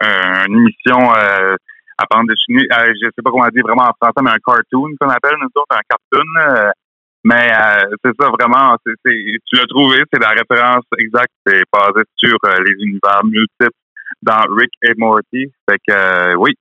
un- 0.00 0.46
une 0.46 0.58
émission 0.60 1.12
euh, 1.14 1.56
à 1.98 2.04
bande 2.10 2.28
dessinée. 2.28 2.66
Euh, 2.72 2.92
je 2.94 3.06
sais 3.06 3.22
pas 3.24 3.30
comment 3.30 3.48
dire 3.48 3.64
vraiment 3.64 3.88
en 3.88 3.94
français, 4.00 4.20
mais 4.22 4.30
un 4.30 4.38
cartoon 4.44 4.94
qu'on 5.00 5.08
appelle 5.08 5.34
nous 5.40 5.48
autres, 5.56 5.76
un 5.76 5.80
cartoon. 5.88 6.24
euh, 6.56 6.70
mais 7.24 7.50
c'est 8.04 8.12
ça 8.20 8.28
vraiment. 8.30 8.76
tu 8.84 9.56
l'as 9.56 9.66
trouvé, 9.66 10.02
c'est 10.12 10.20
la 10.20 10.30
référence 10.30 10.84
exacte. 10.98 11.32
C'est 11.46 11.64
basé 11.72 12.02
sur 12.16 12.38
les 12.64 12.72
univers 12.84 13.20
multiples 13.24 13.76
dans 14.22 14.44
Rick 14.56 14.70
et 14.84 14.94
Morty. 14.96 15.52
Fait 15.68 15.78
que 15.86 16.36
oui, 16.36 16.52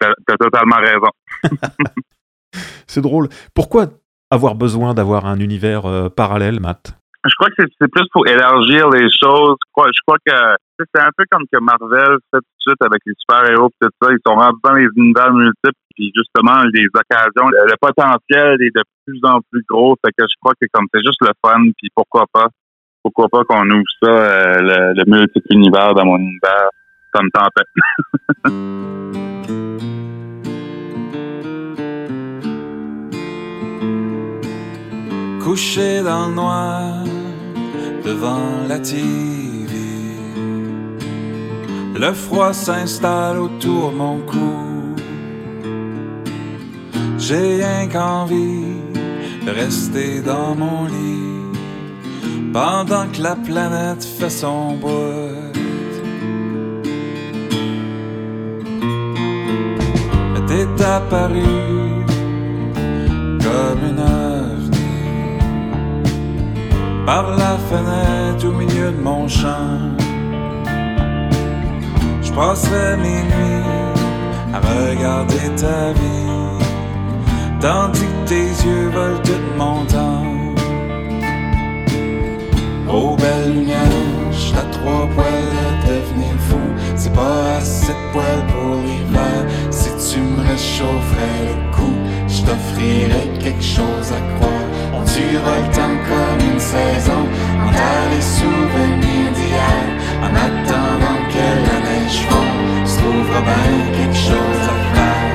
t'as 0.00 0.10
as 0.10 0.36
totalement 0.36 0.76
raison. 0.76 1.10
C'est 2.86 3.00
drôle. 3.00 3.28
Pourquoi 3.54 3.86
avoir 4.30 4.54
besoin 4.54 4.94
d'avoir 4.94 5.26
un 5.26 5.38
univers 5.40 5.86
euh, 5.86 6.08
parallèle, 6.08 6.60
Matt? 6.60 6.92
Je 7.24 7.32
crois 7.38 7.48
que 7.50 7.54
c'est- 7.60 7.72
c'est 7.80 7.88
plus 7.90 8.06
pour 8.12 8.26
élargir 8.26 8.90
les 8.90 9.06
choses. 9.22 9.56
Je 9.64 9.70
crois, 9.72 9.86
je 9.94 10.00
crois 10.04 10.16
que 10.26 10.32
c'est 10.78 11.00
un 11.00 11.10
peu 11.16 11.24
comme 11.30 11.44
que 11.52 11.60
Marvel 11.60 12.18
fait 12.32 12.38
tout 12.38 12.56
de 12.58 12.62
suite 12.72 12.82
avec 12.82 13.00
les 13.06 13.12
super-héros 13.16 13.68
et 13.68 13.86
tout 13.86 13.90
ça. 14.02 14.08
Ils 14.10 14.18
sont 14.26 14.34
rendus 14.34 14.58
dans 14.64 14.72
les 14.74 14.88
univers 14.96 15.32
multiples. 15.32 15.78
Puis 15.94 16.10
justement, 16.16 16.62
les 16.72 16.86
occasions, 16.92 17.48
le, 17.48 17.70
le 17.70 17.76
potentiel 17.80 18.60
est 18.62 18.74
de 18.74 18.82
plus 19.06 19.20
en 19.22 19.38
plus 19.52 19.62
gros. 19.68 19.94
Fait 20.04 20.10
que 20.18 20.24
je 20.28 20.34
crois 20.40 20.54
que 20.60 20.66
comme 20.72 20.86
c'est 20.92 21.02
juste 21.04 21.20
le 21.22 21.30
fun, 21.46 21.62
puis 21.78 21.90
pourquoi 21.94 22.24
pas, 22.32 22.48
pourquoi 23.04 23.28
pas 23.28 23.44
qu'on 23.44 23.70
ouvre 23.70 23.84
ça, 24.02 24.08
euh, 24.10 24.58
le, 24.60 24.94
le 24.94 25.04
multiple 25.06 25.46
univers 25.50 25.94
dans 25.94 26.04
mon 26.04 26.16
univers. 26.18 26.70
Couché 35.44 36.02
dans 36.02 36.28
le 36.28 36.34
noir 36.34 37.04
devant 38.02 38.66
la 38.66 38.78
TV. 38.78 39.68
Le 41.94 42.14
froid 42.14 42.54
s'installe 42.54 43.38
autour 43.38 43.92
mon 43.92 44.20
cou. 44.20 44.94
J'ai 47.18 47.56
rien 47.56 47.88
qu'envie 47.88 48.80
de 49.44 49.50
rester 49.50 50.22
dans 50.22 50.54
mon 50.54 50.86
lit 50.86 51.58
pendant 52.54 53.06
que 53.12 53.20
la 53.20 53.36
planète 53.36 54.02
fait 54.02 54.30
son. 54.30 54.78
Apparu 60.96 61.42
comme 63.44 63.82
une 63.90 64.00
ovni 64.00 64.98
par 67.06 67.24
la 67.42 67.54
fenêtre 67.68 68.46
au 68.46 68.52
milieu 68.52 68.90
de 68.92 69.00
mon 69.00 69.26
champ. 69.26 69.78
Je 72.22 72.30
passerai 72.32 72.96
mes 73.04 73.22
nuits 73.32 73.72
à 74.56 74.58
regarder 74.60 75.46
ta 75.62 75.80
vie, 75.98 76.58
tandis 77.60 78.08
que 78.12 78.28
tes 78.28 78.50
yeux 78.64 78.88
volent 78.94 79.22
tout 79.24 79.44
mon 79.58 79.78
temps. 79.86 80.32
Oh 82.94 83.16
belle 83.16 83.54
lumière, 83.54 83.78
à 84.60 84.64
trois 84.76 85.06
poils 85.14 85.52
de 85.82 85.88
devenir 85.88 86.34
fou. 86.48 86.64
C'est 86.94 87.14
pas 87.14 87.56
assez 87.56 87.92
de 87.92 88.12
poils 88.12 88.46
pour 88.52 88.76
l'hiver. 88.84 89.38
Me 90.52 90.58
le 90.58 91.56
cou, 91.74 91.92
je 92.28 92.42
t'offrirais 92.42 93.28
quelque 93.42 93.62
chose 93.62 94.12
à 94.12 94.20
croire. 94.36 94.66
On 94.92 95.02
tuera 95.02 95.54
le 95.56 95.68
temps 95.74 95.98
comme 96.10 96.40
une 96.46 96.60
saison, 96.60 97.22
en 97.64 97.70
terre 97.72 98.08
les 98.10 98.20
souvenirs 98.20 99.32
d'hier. 99.32 99.82
En 100.20 100.32
attendant 100.46 101.20
que 101.32 101.46
la 101.68 101.78
neige 101.86 102.20
fonde, 102.28 102.86
se 102.86 102.98
trouvera 102.98 103.40
bien 103.40 103.72
quelque 103.96 104.20
chose 104.28 104.62
à 104.68 104.76
faire. 104.92 105.32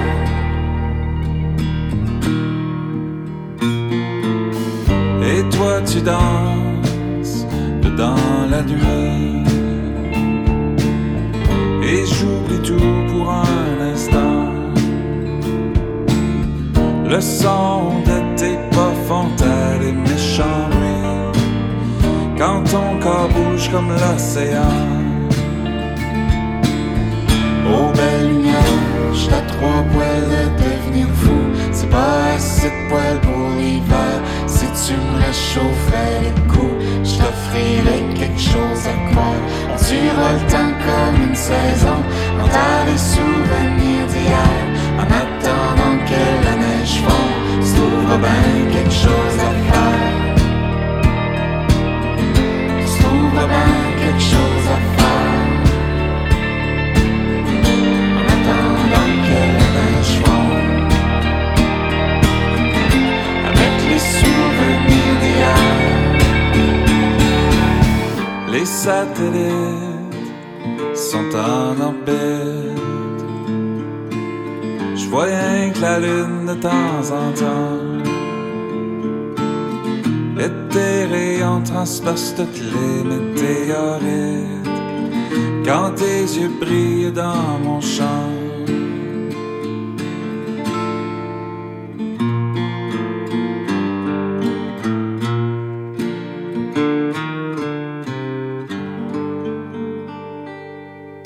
Et 5.23 5.41
toi 5.49 5.73
tu 5.83 5.99
danses 6.01 7.47
dedans 7.81 8.45
la 8.51 8.61
nuit 8.61 9.43
Et 11.81 12.05
j'oublie 12.05 12.61
tout 12.63 13.01
pour 13.11 13.31
un 13.31 13.86
Le 17.09 17.21
son 17.21 18.01
de 18.05 18.35
tes 18.35 18.57
pas 18.75 18.91
frontales 19.05 19.81
et 19.81 19.93
méchants 19.93 20.69
Quand 22.37 22.63
ton 22.65 22.99
corps 22.99 23.29
bouge 23.29 23.71
comme 23.71 23.91
l'océan. 23.91 24.75
Oh 27.65 27.93
belle 27.95 28.27
lumière, 28.27 28.53
j'suis 29.13 29.33
à 29.33 29.41
trois 29.41 29.83
poils 29.93 30.27
de 30.33 30.61
devenir 30.61 31.07
fou. 31.15 31.39
C'est 31.71 31.89
pas 31.89 32.33
assez 32.35 32.67
de 32.67 32.89
poils 32.89 33.21
pour 33.21 33.55
l'hiver. 33.57 34.21
Si 34.45 34.65
tu 34.65 34.93
me 34.99 35.25
réchaufferais 35.25 36.23
les 36.23 36.41
coups 36.51 36.83
Je 37.05 37.17
t'offrirais 37.19 38.03
quelque 38.15 38.39
chose 38.39 38.83
à 38.85 39.11
croire. 39.11 39.41
On 39.73 39.77
tuera 39.77 40.33
le 40.33 40.46
rayons 81.87 82.03
transpercent 82.03 82.35
toutes 82.35 82.59
les 82.59 83.03
météorites. 83.03 84.67
Quand 85.65 85.91
tes 85.95 86.21
yeux 86.21 86.51
brillent 86.59 87.11
dans 87.11 87.59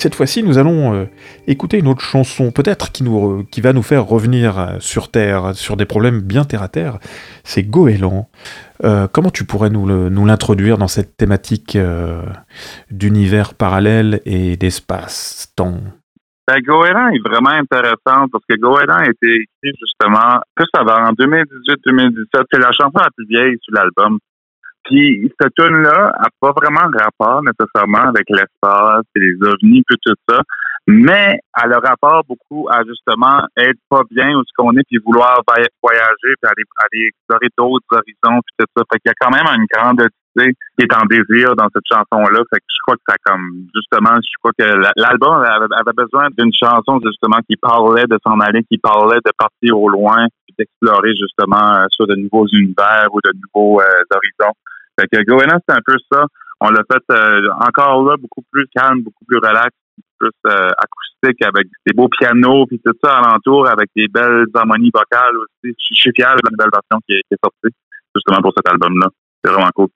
Cette 0.02 0.16
fois-ci, 0.16 0.42
nous 0.42 0.58
allons 0.58 0.94
euh, 0.94 1.04
écouter 1.46 1.78
une 1.78 1.86
autre 1.86 2.00
chanson, 2.00 2.50
peut-être 2.50 2.90
qui, 2.90 3.04
qui 3.52 3.60
va 3.60 3.72
nous 3.72 3.84
faire 3.84 4.04
revenir 4.04 4.58
euh, 4.58 4.66
sur 4.80 5.12
Terre, 5.12 5.54
sur 5.54 5.76
des 5.76 5.84
problèmes 5.84 6.20
bien 6.20 6.42
terre 6.42 6.62
à 6.62 6.66
terre. 6.66 6.98
C'est 7.44 7.62
Goéland. 7.62 8.28
Euh, 8.82 9.06
comment 9.06 9.30
tu 9.30 9.44
pourrais 9.44 9.70
nous 9.70 10.26
l'introduire 10.26 10.76
dans 10.76 10.88
cette 10.88 11.16
thématique 11.16 11.76
euh, 11.76 12.20
d'univers 12.90 13.54
parallèle 13.54 14.20
et 14.24 14.56
d'espace-temps? 14.56 15.78
Ben, 16.48 16.58
Goéland 16.66 17.10
est 17.10 17.22
vraiment 17.24 17.50
intéressant 17.50 18.26
parce 18.32 18.42
que 18.48 18.56
Goéland 18.58 18.96
a 18.96 19.08
été 19.08 19.28
écrit 19.28 19.78
justement 19.80 20.40
plus 20.56 20.66
avant, 20.74 21.10
en 21.10 21.12
2018-2017. 21.12 22.42
C'est 22.52 22.58
la 22.58 22.72
chanson 22.72 22.98
la 22.98 23.10
plus 23.16 23.26
vieille 23.28 23.56
sur 23.62 23.72
l'album. 23.72 24.18
Puis 24.84 25.30
cette 25.40 25.54
tune-là 25.54 26.12
a 26.18 26.26
pas 26.40 26.52
vraiment 26.52 26.90
rapport 26.98 27.42
nécessairement 27.42 28.08
avec 28.08 28.24
l'espace 28.28 29.04
et 29.16 29.20
les 29.20 29.36
ovnis 29.42 29.82
tout 29.88 30.14
ça, 30.28 30.40
mais 30.86 31.38
elle 31.62 31.72
a 31.72 31.78
rapport 31.78 32.24
beaucoup 32.28 32.68
à 32.70 32.82
justement 32.84 33.46
être 33.56 33.78
pas 33.88 34.02
bien 34.10 34.36
où 34.36 34.42
ce 34.44 34.52
qu'on 34.56 34.76
est 34.76 34.82
puis 34.88 34.98
vouloir 35.04 35.40
voyager 35.46 36.12
puis 36.22 36.50
aller, 36.50 36.64
aller 36.78 37.06
explorer 37.06 37.48
d'autres 37.56 37.86
horizons 37.90 38.40
puis 38.42 38.54
tout 38.58 38.66
ça. 38.76 38.82
Fait 38.92 38.98
qu'il 38.98 39.10
y 39.10 39.10
a 39.10 39.14
quand 39.20 39.30
même 39.30 39.46
une 39.60 39.66
grande 39.72 40.08
qui 40.34 40.84
est 40.84 40.94
en 40.94 41.04
désir 41.06 41.54
dans 41.56 41.68
cette 41.74 41.84
chanson-là. 41.86 42.40
Fait 42.50 42.58
que 42.58 42.64
je 42.68 42.78
crois 42.86 42.96
que 42.96 43.02
ça 43.06 43.16
comme 43.24 43.66
justement, 43.74 44.16
je 44.16 44.38
crois 44.40 44.52
que 44.58 44.64
la- 44.64 44.92
l'album 44.96 45.44
avait, 45.44 45.92
besoin 45.94 46.28
d'une 46.36 46.52
chanson 46.52 47.00
justement 47.04 47.38
qui 47.48 47.56
parlait 47.56 48.06
de 48.08 48.18
s'en 48.24 48.40
aller, 48.40 48.62
qui 48.64 48.78
parlait 48.78 49.20
de 49.24 49.32
partir 49.38 49.78
au 49.78 49.88
loin, 49.88 50.26
d'explorer 50.58 51.14
justement 51.16 51.74
euh, 51.76 51.86
sur 51.90 52.06
de 52.06 52.14
nouveaux 52.14 52.46
univers 52.52 53.08
ou 53.12 53.20
de 53.22 53.32
nouveaux 53.34 53.80
euh, 53.80 53.84
horizons. 54.14 54.54
Fait 54.98 55.06
que 55.08 55.22
Goéland, 55.24 55.58
c'est 55.66 55.74
un 55.74 55.80
peu 55.84 55.96
ça. 56.12 56.24
On 56.60 56.70
l'a 56.70 56.82
fait 56.90 57.02
euh, 57.10 57.48
encore 57.66 58.04
là, 58.04 58.16
beaucoup 58.16 58.44
plus 58.52 58.66
calme, 58.74 59.02
beaucoup 59.02 59.24
plus 59.26 59.38
relax, 59.38 59.70
plus 60.22 60.50
euh, 60.50 60.70
acoustique 60.78 61.42
avec 61.44 61.66
des 61.86 61.92
beaux 61.94 62.08
pianos 62.08 62.66
puis 62.66 62.80
tout 62.84 62.92
ça 63.02 63.18
alentour 63.18 63.68
avec 63.68 63.90
des 63.96 64.06
belles 64.08 64.46
harmonies 64.54 64.90
vocales 64.94 65.36
aussi. 65.36 65.74
Je 65.78 65.94
suis 65.94 66.12
fier 66.14 66.34
de 66.36 66.40
la 66.44 66.50
nouvelle 66.50 66.70
version 66.72 66.98
qui 67.06 67.14
est, 67.14 67.22
qui 67.28 67.36
sortie 67.42 67.74
justement 68.14 68.40
pour 68.42 68.52
cet 68.56 68.68
album-là. 68.68 69.08
C'est 69.44 69.50
vraiment 69.50 69.70
cool. 69.74 69.88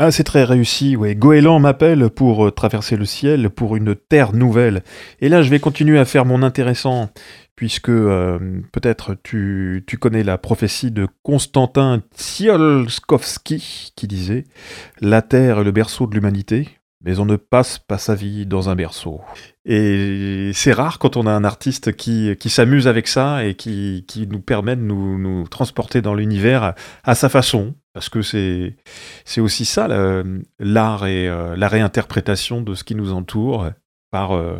Ah, 0.00 0.10
c'est 0.10 0.24
très 0.24 0.42
réussi, 0.42 0.96
oui. 0.96 1.14
Goéland 1.14 1.60
m'appelle 1.60 2.10
pour 2.10 2.46
euh, 2.46 2.50
traverser 2.50 2.96
le 2.96 3.04
ciel, 3.04 3.48
pour 3.48 3.76
une 3.76 3.94
terre 3.94 4.32
nouvelle. 4.32 4.82
Et 5.20 5.28
là, 5.28 5.42
je 5.42 5.50
vais 5.50 5.60
continuer 5.60 6.00
à 6.00 6.04
faire 6.04 6.24
mon 6.24 6.42
intéressant, 6.42 7.10
puisque 7.54 7.90
euh, 7.90 8.60
peut-être 8.72 9.14
tu, 9.22 9.84
tu 9.86 9.96
connais 9.96 10.24
la 10.24 10.36
prophétie 10.36 10.90
de 10.90 11.06
Constantin 11.22 12.02
Tsiolkovsky, 12.16 13.92
qui 13.94 14.08
disait 14.08 14.44
«La 15.00 15.22
terre 15.22 15.60
est 15.60 15.64
le 15.64 15.70
berceau 15.70 16.08
de 16.08 16.14
l'humanité, 16.14 16.70
mais 17.04 17.18
on 17.18 17.26
ne 17.26 17.36
passe 17.36 17.78
pas 17.78 17.98
sa 17.98 18.14
vie 18.14 18.46
dans 18.46 18.68
un 18.68 18.74
berceau.» 18.74 19.20
Et 19.66 20.50
c'est 20.54 20.72
rare 20.72 20.98
quand 20.98 21.16
on 21.16 21.26
a 21.26 21.30
un 21.30 21.44
artiste 21.44 21.94
qui, 21.96 22.36
qui 22.38 22.50
s'amuse 22.50 22.86
avec 22.86 23.08
ça 23.08 23.44
et 23.44 23.54
qui, 23.54 24.04
qui 24.08 24.26
nous 24.26 24.40
permet 24.40 24.76
de 24.76 24.82
nous, 24.82 25.18
nous 25.18 25.46
transporter 25.48 26.02
dans 26.02 26.14
l'univers 26.14 26.74
à, 27.02 27.14
sa 27.14 27.28
façon, 27.28 27.74
parce 27.92 28.08
que 28.08 28.20
c'est 28.22 29.40
aussi 29.40 29.64
ça 29.64 29.88
la- 29.88 30.22
l'art 30.58 31.06
et 31.06 31.28
euh, 31.28 31.56
la 31.56 31.68
réinterprétation 31.68 32.60
de 32.60 32.74
ce 32.74 32.84
qui 32.84 32.94
nous 32.94 33.12
entoure 33.12 33.70
par 34.10 34.36
euh, 34.36 34.58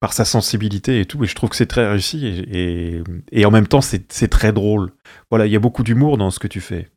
par 0.00 0.12
sa 0.12 0.24
sensibilité 0.24 1.00
et 1.00 1.06
tout. 1.06 1.22
Et 1.22 1.26
je 1.28 1.34
trouve 1.36 1.50
que 1.50 1.56
c'est 1.56 1.66
très 1.66 1.88
réussi 1.88 2.26
et, 2.26 2.96
et, 2.96 3.02
et 3.30 3.44
en 3.44 3.50
même 3.50 3.68
temps 3.68 3.80
c'est 3.82 4.28
très 4.28 4.52
drôle. 4.52 4.92
Voilà, 5.30 5.46
il 5.46 5.52
y 5.52 5.56
a 5.56 5.60
beaucoup 5.60 5.84
d'humour 5.84 6.18
dans 6.18 6.30
ce 6.30 6.38
que 6.40 6.48
tu 6.48 6.60
fais. 6.60 6.88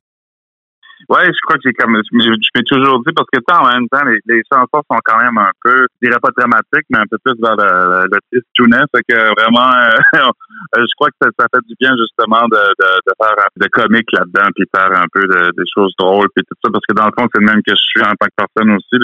Ouais, 1.09 1.27
je 1.27 1.39
crois 1.45 1.57
que 1.57 1.63
j'ai 1.65 1.73
comme 1.73 1.95
je, 1.95 2.17
je 2.17 2.49
m'ai 2.55 2.63
toujours 2.63 3.03
dit 3.03 3.13
parce 3.13 3.27
que 3.31 3.39
ça, 3.47 3.61
en 3.61 3.67
même 3.67 3.87
temps, 3.89 4.03
les, 4.05 4.19
les 4.25 4.41
chansons 4.51 4.81
sont 4.89 4.99
quand 5.03 5.19
même 5.19 5.37
un 5.37 5.51
peu, 5.61 5.85
je 6.01 6.07
dirais 6.07 6.19
pas 6.21 6.31
dramatiques, 6.35 6.87
mais 6.89 6.99
un 6.99 7.09
peu 7.09 7.17
plus 7.23 7.35
vers 7.41 7.55
le, 7.55 7.67
le, 7.67 8.15
le 8.15 8.19
tristounet. 8.31 8.83
Fait 8.95 9.03
que 9.03 9.19
vraiment 9.35 9.69
euh, 9.75 10.31
je 10.77 10.93
crois 10.95 11.09
que 11.11 11.19
ça, 11.21 11.47
fait 11.51 11.63
du 11.67 11.75
bien 11.79 11.91
justement 11.99 12.47
de, 12.47 12.63
de, 12.79 12.89
de 13.05 13.13
faire 13.19 13.35
de 13.35 13.67
comique 13.67 14.11
là-dedans, 14.13 14.49
puis 14.55 14.65
faire 14.73 14.91
un 14.95 15.07
peu 15.11 15.27
de, 15.27 15.51
des 15.51 15.67
choses 15.67 15.93
drôles 15.99 16.29
puis 16.33 16.43
tout 16.47 16.57
ça, 16.63 16.71
parce 16.71 16.85
que 16.87 16.95
dans 16.95 17.05
le 17.05 17.13
fond, 17.17 17.27
c'est 17.33 17.41
le 17.41 17.47
même 17.47 17.61
que 17.61 17.75
je 17.75 17.85
suis 17.91 18.01
en 18.01 18.15
tant 18.15 18.31
que 18.31 18.39
personne 18.39 18.71
aussi. 18.71 18.95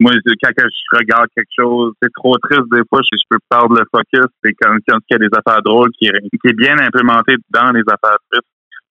moi, 0.00 0.12
quand 0.42 0.50
je 0.56 0.96
regarde 0.96 1.28
quelque 1.36 1.54
chose, 1.54 1.92
c'est 2.02 2.12
trop 2.16 2.36
triste 2.38 2.66
des 2.72 2.82
fois, 2.88 3.00
je, 3.04 3.16
peux 3.28 3.38
perdre 3.48 3.76
le 3.76 3.84
focus. 3.92 4.32
C'est 4.42 4.54
quand, 4.56 4.74
quand 4.88 4.98
il 4.98 5.12
y 5.12 5.14
a 5.14 5.28
des 5.28 5.34
affaires 5.36 5.62
drôles 5.62 5.90
qui, 5.92 6.08
qui 6.08 6.48
est 6.48 6.56
bien 6.56 6.78
implémenté 6.78 7.36
dans 7.50 7.70
les 7.72 7.84
affaires 7.86 8.18
tristes 8.32 8.48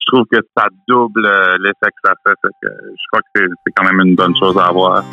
trouve 0.09 0.25
que 0.31 0.39
ça 0.57 0.67
double 0.87 1.25
euh, 1.25 1.57
l'effet 1.59 1.89
que 1.91 2.01
ça 2.03 2.13
fait. 2.25 2.35
Que 2.61 2.67
je 2.67 3.03
crois 3.11 3.21
que 3.33 3.41
c'est 3.65 3.73
quand 3.75 3.85
même 3.85 4.07
une 4.07 4.15
bonne 4.15 4.35
chose 4.35 4.57
à 4.57 4.67
avoir. 4.67 5.03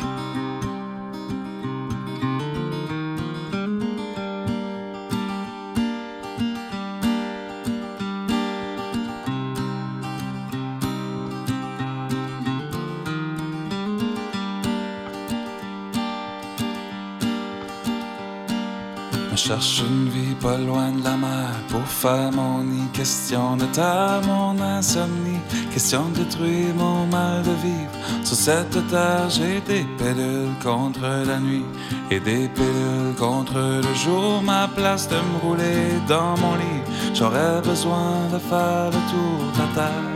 Cherche 19.47 19.79
une 19.79 20.09
vie 20.09 20.35
pas 20.41 20.57
loin 20.57 20.91
de 20.91 21.01
la 21.05 21.15
mer 21.15 21.51
pour 21.69 21.87
faire 21.87 22.31
mon 22.33 22.63
nid. 22.63 22.89
Question 22.91 23.55
de 23.55 23.65
terre, 23.67 24.19
mon 24.27 24.59
insomnie. 24.61 25.39
Question 25.71 26.03
de 26.09 26.23
détruire 26.23 26.75
mon 26.75 27.05
mal 27.05 27.43
de 27.43 27.55
vivre. 27.65 27.93
Sur 28.25 28.35
cette 28.35 28.87
terre, 28.89 29.29
j'ai 29.29 29.61
des 29.61 29.85
pilules 29.97 30.57
contre 30.61 31.07
la 31.25 31.39
nuit 31.39 31.65
et 32.11 32.19
des 32.19 32.49
pilules 32.49 33.15
contre 33.17 33.57
le 33.85 33.93
jour. 34.03 34.41
Ma 34.43 34.67
place 34.67 35.07
de 35.07 35.15
me 35.15 35.37
rouler 35.41 35.83
dans 36.09 36.35
mon 36.43 36.55
lit. 36.55 36.83
J'aurais 37.13 37.61
besoin 37.61 38.27
de 38.33 38.39
faire 38.39 38.89
le 38.95 39.01
tour 39.11 39.39
de 39.53 39.59
la 39.61 39.67
terre. 39.77 40.07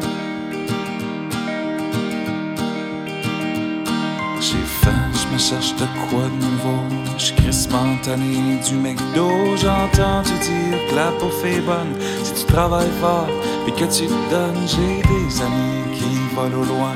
J'ai 4.41 4.65
faim, 4.81 5.11
me 5.31 5.37
cherche 5.37 5.73
de 5.75 5.85
quoi 6.09 6.23
de 6.23 6.45
nouveau. 6.45 6.81
Je 7.17 7.33
tanné 8.03 8.59
du 8.67 8.75
McDo. 8.75 9.29
J'entends 9.55 10.23
tu 10.23 10.33
dire 10.33 10.77
que 10.89 10.95
la 10.95 11.11
bouffe 11.11 11.45
est 11.45 11.61
bonne 11.61 11.95
si 12.23 12.33
tu 12.33 12.45
travailles 12.45 12.95
fort 12.99 13.29
et 13.67 13.71
que 13.71 13.85
tu 13.85 14.07
te 14.07 14.29
donnes. 14.31 14.67
J'ai 14.67 15.01
des 15.01 15.41
amis 15.41 15.95
qui 15.95 16.35
volent 16.35 16.61
au 16.61 16.65
loin. 16.65 16.95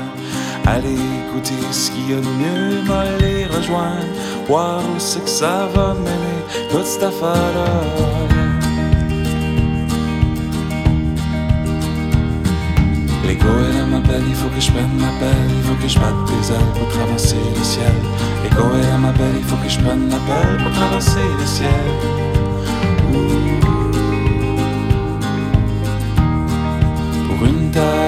Aller 0.66 0.94
écouter 0.94 1.54
ce 1.70 1.90
qu'il 1.90 2.10
y 2.10 2.14
a 2.14 2.16
de 2.16 2.32
mieux, 2.42 2.82
me 2.82 3.18
les 3.20 3.46
rejoindre. 3.46 4.06
Voir 4.48 4.80
où 4.80 4.98
c'est 4.98 5.22
que 5.22 5.30
ça 5.30 5.68
va 5.74 5.94
mener, 5.94 6.70
toute 6.70 6.86
cette 6.86 7.04
affaire-là. 7.04 8.45
Les 13.46 13.52
goélands 13.52 13.86
m'appellent, 13.86 14.28
il 14.28 14.34
faut 14.34 14.48
que 14.48 14.60
je 14.60 14.70
prenne 14.72 14.96
ma 14.98 15.10
pelle, 15.20 15.50
il 15.56 15.62
faut 15.62 15.74
que 15.80 15.88
je 15.88 15.98
batte 15.98 16.24
des 16.26 16.52
ailes 16.52 16.72
pour 16.74 16.88
traverser 16.88 17.36
le 17.56 17.64
ciel. 17.64 17.94
Les 18.42 18.50
goélands 18.50 18.98
m'appellent, 18.98 19.38
il 19.38 19.44
faut 19.44 19.56
que 19.56 19.68
je 19.68 19.78
prenne 19.78 20.08
la 20.10 20.16
pelle 20.16 20.56
pour 20.62 20.72
traverser 20.72 21.20
le 21.38 21.46
ciel. 21.46 21.70
Pour 27.28 27.46
une 27.46 27.70
terre 27.70 28.05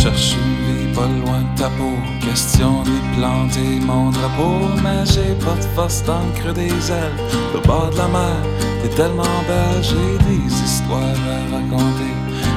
cherche 0.00 0.34
vie 0.66 0.92
pas 0.94 1.08
loin 1.20 1.40
de 1.42 1.60
ta 1.60 1.68
peau. 1.76 1.96
Question 2.20 2.82
d'y 2.82 3.00
planter 3.16 3.72
mon 3.84 4.10
drapeau. 4.10 4.56
Mais 4.82 5.04
j'ai 5.12 5.34
pas 5.44 5.56
de 5.62 5.66
force 5.74 6.02
creux 6.36 6.52
des 6.52 6.90
ailes. 6.90 7.18
Le 7.54 7.60
bord 7.60 7.90
de 7.90 7.98
la 7.98 8.08
mer, 8.08 8.40
t'es 8.82 8.88
tellement 9.00 9.38
belle. 9.48 9.82
J'ai 9.82 10.12
des 10.28 10.52
histoires 10.66 11.20
à 11.36 11.40
raconter. 11.54 12.14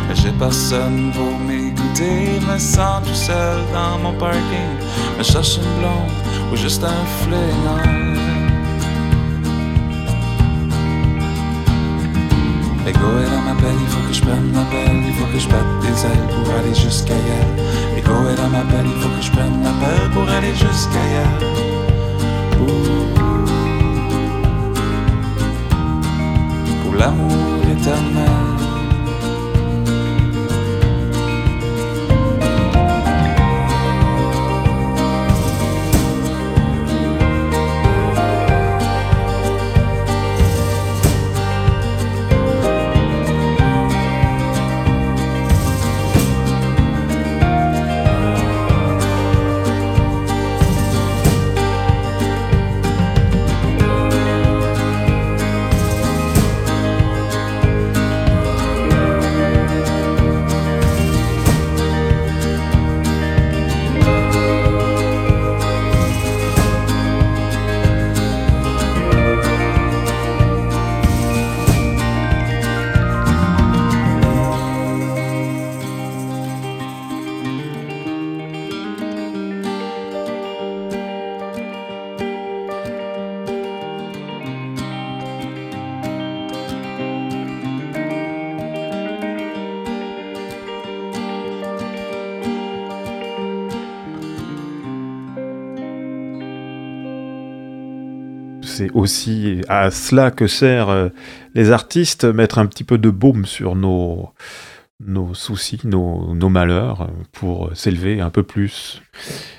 Mais 0.08 0.16
j'ai 0.16 0.32
personne 0.46 1.12
pour 1.16 1.38
m'écouter. 1.48 2.40
Me 2.48 2.58
sens 2.58 3.04
tout 3.06 3.20
seul 3.30 3.58
dans 3.74 3.98
mon 4.04 4.18
parking. 4.18 4.74
Me 5.18 5.24
cherche 5.24 5.58
une 5.58 5.72
blonde 5.80 6.14
ou 6.52 6.56
juste 6.56 6.84
un 6.84 7.04
flingueur. 7.20 8.04
L'ego 12.86 13.33
que 14.14 14.20
je 14.20 14.24
prenne 14.26 14.52
ma 14.52 14.64
pelle, 14.66 15.02
il 15.08 15.14
faut 15.14 15.26
que 15.26 15.40
je 15.40 15.48
batte 15.48 15.80
des 15.82 16.06
ailes 16.06 16.28
pour 16.30 16.54
aller 16.54 16.76
jusqu'à 16.76 17.16
hier. 17.16 17.48
Est 17.98 18.36
dans 18.38 18.50
ma 18.50 18.62
pelle, 18.62 18.86
il 18.86 19.02
faut 19.02 19.10
que 19.10 19.22
je 19.22 19.32
prenne 19.32 19.60
ma 19.62 19.72
pelle 19.82 20.10
pour 20.12 20.30
aller 20.30 20.54
jusqu'à 20.54 21.04
hier. 21.10 21.30
Pour 26.84 26.96
l'amour 26.96 27.64
éternel. 27.72 28.53
C'est 98.88 98.96
aussi 98.96 99.62
à 99.70 99.92
cela 99.92 100.32
que 100.32 100.48
servent 100.48 100.90
euh, 100.90 101.10
les 101.56 101.72
artistes, 101.72 102.26
mettre 102.26 102.58
un 102.60 102.66
petit 102.66 102.84
peu 102.84 102.98
de 102.98 103.10
baume 103.10 103.46
sur 103.46 103.76
nos, 103.76 104.30
nos 105.00 105.34
soucis, 105.34 105.82
nos, 105.86 106.34
nos 106.34 106.50
malheurs, 106.50 107.02
euh, 107.04 107.08
pour 107.34 107.76
s'élever 107.76 108.22
un 108.22 108.30
peu 108.30 108.44
plus. 108.44 109.02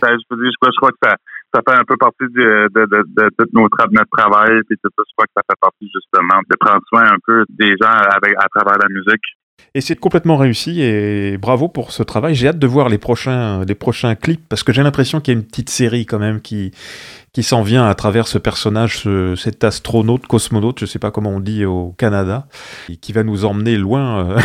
Ben, 0.02 0.08
je, 0.18 0.76
crois- 0.80 0.90
que 0.90 0.96
ça, 1.02 1.16
ça 1.54 1.60
fait 1.68 1.76
un 1.76 1.84
peu 1.84 1.96
partie 1.96 2.24
de, 2.34 2.68
de, 2.74 2.86
de, 2.86 3.30
tra- 3.68 3.88
notre 3.92 4.10
travail, 4.16 4.60
puis 4.68 4.76
je 4.82 4.88
crois 5.16 5.26
que 5.26 5.32
ça 5.36 5.42
fait 5.48 5.58
partie 5.60 5.90
justement 5.94 6.40
de 6.50 6.56
prendre 6.58 6.82
soin 6.88 7.04
un 7.04 7.18
peu 7.26 7.44
des 7.48 7.74
gens 7.80 7.88
avec, 8.10 8.34
à 8.38 8.46
travers 8.54 8.78
la 8.78 8.88
musique. 8.88 9.22
Et 9.76 9.80
c'est 9.80 9.96
complètement 9.96 10.36
réussi 10.36 10.82
et 10.82 11.36
bravo 11.36 11.68
pour 11.68 11.90
ce 11.90 12.04
travail. 12.04 12.34
J'ai 12.36 12.46
hâte 12.48 12.60
de 12.60 12.66
voir 12.66 12.88
les 12.88 12.98
prochains, 12.98 13.64
les 13.64 13.74
prochains 13.74 14.14
clips 14.14 14.44
parce 14.48 14.62
que 14.62 14.72
j'ai 14.72 14.84
l'impression 14.84 15.20
qu'il 15.20 15.34
y 15.34 15.36
a 15.36 15.40
une 15.40 15.46
petite 15.46 15.68
série 15.70 16.06
quand 16.06 16.20
même 16.20 16.40
qui, 16.40 16.70
qui 17.32 17.42
s'en 17.42 17.62
vient 17.62 17.84
à 17.86 17.94
travers 17.96 18.28
ce 18.28 18.38
personnage, 18.38 18.98
ce- 19.00 19.34
cet 19.34 19.64
astronaute, 19.64 20.26
cosmonaute, 20.28 20.78
je 20.80 20.86
sais 20.86 21.00
pas 21.00 21.10
comment 21.10 21.30
on 21.30 21.40
dit 21.40 21.64
au 21.64 21.92
Canada, 21.98 22.46
et 22.88 22.96
qui 22.96 23.12
va 23.12 23.24
nous 23.24 23.44
emmener 23.44 23.76
loin 23.76 24.38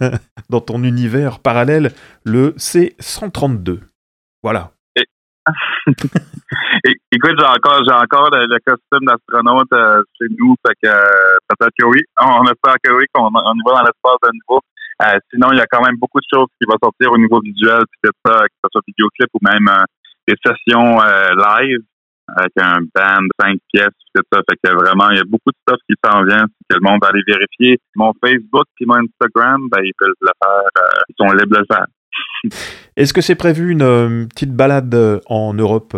euh, 0.00 0.10
dans 0.50 0.60
ton 0.60 0.84
univers 0.84 1.40
parallèle, 1.40 1.92
le 2.22 2.54
C132. 2.58 3.80
Voilà. 4.44 4.70
Écoute, 7.12 7.36
j'ai 7.38 7.46
encore, 7.46 8.30
le, 8.32 8.58
costume 8.64 9.06
d'astronaute 9.06 9.72
euh, 9.72 10.02
chez 10.18 10.28
nous, 10.38 10.54
fait 10.66 10.74
que 10.82 10.88
euh, 10.88 11.36
peut-être 11.48 11.74
que 11.78 11.86
oui. 11.86 12.00
On 12.20 12.44
espère 12.44 12.76
que 12.82 12.92
oui, 12.92 13.04
qu'on 13.12 13.26
on 13.26 13.54
y 13.54 13.62
va 13.66 13.78
dans 13.78 13.84
l'espace 13.84 14.18
de 14.22 14.30
nouveau. 14.32 14.60
Euh, 15.02 15.18
sinon, 15.32 15.48
il 15.52 15.58
y 15.58 15.60
a 15.60 15.66
quand 15.66 15.84
même 15.84 15.96
beaucoup 15.96 16.20
de 16.20 16.26
choses 16.32 16.48
qui 16.60 16.66
vont 16.66 16.78
sortir 16.82 17.12
au 17.12 17.18
niveau 17.18 17.40
visuel, 17.40 17.82
ça, 18.04 18.40
que 18.40 18.54
ce 18.64 18.68
soit 18.72 18.82
vidéoclip 18.86 19.28
ou 19.34 19.38
même 19.42 19.68
des 20.26 20.34
sessions 20.44 20.98
live 20.98 21.80
avec 22.36 22.52
un 22.60 22.80
band 22.94 23.22
de 23.22 23.28
cinq 23.40 23.58
pièces, 23.72 23.94
tout 24.14 24.22
ça. 24.30 24.40
Fait 24.50 24.58
que 24.62 24.74
vraiment, 24.74 25.08
il 25.10 25.16
y 25.16 25.20
a 25.20 25.24
beaucoup 25.24 25.50
de 25.50 25.56
stuff 25.62 25.80
qui 25.88 25.94
s'en 26.04 26.24
vient, 26.24 26.44
que 26.68 26.76
le 26.76 26.80
monde 26.82 27.00
va 27.00 27.08
aller 27.08 27.22
vérifier. 27.26 27.78
Mon 27.96 28.12
Facebook 28.22 28.66
puis 28.76 28.84
mon 28.86 28.96
Instagram, 28.96 29.68
ben, 29.70 29.80
ils 29.82 29.94
peuvent 29.98 30.10
le 30.20 30.32
faire, 30.42 30.82
ils 31.08 31.14
sont 31.18 31.32
libres 31.32 31.54
de 31.54 31.58
le 31.58 31.66
faire. 31.70 31.86
Est-ce 32.96 33.12
que 33.12 33.20
c'est 33.20 33.36
prévu 33.36 33.72
une 33.72 33.82
euh, 33.82 34.26
petite 34.26 34.54
balade 34.54 34.94
euh, 34.94 35.20
en 35.26 35.54
Europe? 35.54 35.96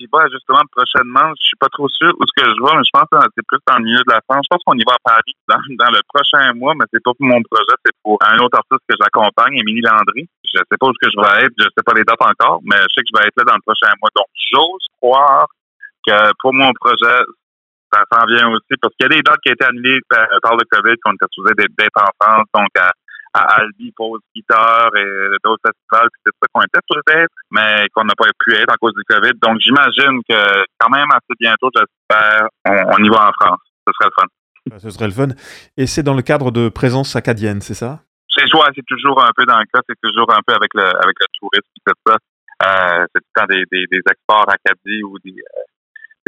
Y 0.00 0.06
va 0.12 0.22
justement 0.30 0.62
prochainement. 0.70 1.34
Je 1.40 1.42
suis 1.42 1.58
pas 1.58 1.66
trop 1.72 1.88
sûr 1.88 2.14
où 2.14 2.22
ce 2.22 2.34
que 2.38 2.46
je 2.46 2.58
vais, 2.62 2.74
mais 2.78 2.86
je 2.86 2.94
pense 2.94 3.08
que 3.10 3.18
c'est 3.34 3.46
plus 3.46 3.58
dans 3.66 3.78
le 3.78 3.84
milieu 3.84 3.98
de 3.98 4.12
la 4.14 4.20
France. 4.28 4.46
Je 4.46 4.50
pense 4.54 4.62
qu'on 4.64 4.78
y 4.78 4.86
va 4.86 4.94
à 4.94 5.02
Paris 5.02 5.34
dans, 5.50 5.90
le 5.90 6.00
prochain 6.06 6.54
mois, 6.54 6.74
mais 6.78 6.86
c'est 6.92 7.02
pas 7.02 7.10
pour 7.18 7.26
mon 7.26 7.42
projet, 7.42 7.74
c'est 7.84 7.96
pour 8.04 8.18
un 8.22 8.38
autre 8.38 8.58
artiste 8.58 8.86
que 8.86 8.94
j'accompagne, 8.94 9.58
Émilie 9.58 9.82
Landry. 9.82 10.30
Je 10.46 10.58
sais 10.62 10.78
pas 10.78 10.86
où 10.86 10.94
ce 10.94 11.02
que 11.02 11.10
je 11.10 11.18
vais 11.18 11.46
être, 11.46 11.54
je 11.58 11.66
sais 11.66 11.84
pas 11.84 11.94
les 11.94 12.06
dates 12.06 12.22
encore, 12.22 12.62
mais 12.62 12.78
je 12.78 12.94
sais 12.94 13.02
que 13.02 13.10
je 13.10 13.18
vais 13.18 13.26
être 13.26 13.38
là 13.38 13.44
dans 13.50 13.58
le 13.58 13.66
prochain 13.66 13.90
mois. 13.98 14.10
Donc, 14.14 14.30
j'ose 14.38 14.86
croire 15.02 15.46
que 16.06 16.14
pour 16.38 16.54
mon 16.54 16.70
projet, 16.78 17.18
ça 17.92 18.06
s'en 18.12 18.24
vient 18.26 18.54
aussi, 18.54 18.74
parce 18.80 18.94
qu'il 18.94 19.10
y 19.10 19.10
a 19.10 19.16
des 19.18 19.22
dates 19.22 19.42
qui 19.42 19.50
ont 19.50 19.58
été 19.58 19.64
annulées 19.64 19.98
par, 20.08 20.54
le 20.54 20.64
COVID, 20.70 20.94
qu'on 21.02 21.18
était 21.18 21.26
supposé 21.32 21.54
d'être 21.58 21.98
en 21.98 22.12
France, 22.22 22.46
donc 22.54 22.70
à 23.34 23.60
Albi, 23.60 23.92
pause 23.96 24.20
guitare 24.34 24.90
et 24.96 25.36
d'autres 25.44 25.62
festivals, 25.66 26.08
puis 26.12 26.22
c'est 26.26 26.32
ça 26.40 26.46
qu'on 26.52 26.62
était 26.62 26.80
supposé 26.90 27.22
être, 27.24 27.34
mais 27.50 27.86
qu'on 27.94 28.04
n'a 28.04 28.14
pas 28.16 28.24
pu 28.44 28.54
être 28.54 28.72
à 28.72 28.76
cause 28.76 28.94
du 28.94 29.02
COVID. 29.08 29.32
Donc, 29.42 29.58
j'imagine 29.60 30.20
que 30.28 30.64
quand 30.78 30.90
même 30.90 31.08
assez 31.10 31.34
bientôt, 31.38 31.70
j'espère, 31.74 32.48
on, 32.66 32.72
on 32.98 33.04
y 33.04 33.08
va 33.08 33.28
en 33.28 33.32
France. 33.40 33.60
Ce 33.86 33.92
serait 33.94 34.10
le 34.10 34.20
fun. 34.20 34.26
Bah, 34.70 34.76
Ce 34.78 34.90
serait 34.90 35.06
le 35.06 35.12
fun. 35.12 35.28
Et 35.76 35.86
c'est 35.86 36.02
dans 36.02 36.14
le 36.14 36.22
cadre 36.22 36.50
de 36.50 36.68
présence 36.68 37.16
acadienne, 37.16 37.60
c'est 37.60 37.74
ça? 37.74 38.00
C'est 38.36 38.44
ouais, 38.54 38.70
c'est 38.74 38.84
toujours 38.86 39.22
un 39.24 39.30
peu 39.36 39.44
dans 39.46 39.58
le 39.58 39.64
cas, 39.72 39.80
c'est 39.88 39.98
toujours 40.02 40.30
un 40.32 40.40
peu 40.46 40.54
avec 40.54 40.70
le 40.74 40.82
avec 40.84 41.16
le 41.20 41.26
tourisme 41.40 41.68
qui 41.74 41.82
fait 41.86 41.94
ça. 42.06 42.16
Euh, 42.62 43.06
c'est 43.14 43.20
tout 43.20 43.26
le 43.34 43.40
temps 43.40 43.46
des, 43.48 43.64
des, 43.72 43.86
des 43.90 44.02
exports 44.10 44.46
Acadie 44.48 45.02
ou 45.02 45.16
des, 45.24 45.34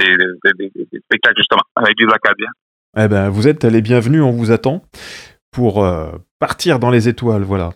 euh, 0.02 0.34
des- 0.58 0.70
des 0.74 1.00
spectacles 1.00 1.36
justement 1.38 1.62
avec 1.76 1.96
des 1.96 2.06
Acadiens. 2.12 2.50
Eh 2.96 3.06
ben, 3.08 3.28
vous 3.28 3.46
êtes 3.46 3.62
les 3.64 3.82
bienvenus, 3.82 4.22
on 4.22 4.32
vous 4.32 4.50
attend 4.50 4.82
pour 5.50 5.84
euh, 5.84 6.12
partir 6.38 6.78
dans 6.78 6.90
les 6.90 7.08
étoiles, 7.08 7.42
voilà. 7.42 7.70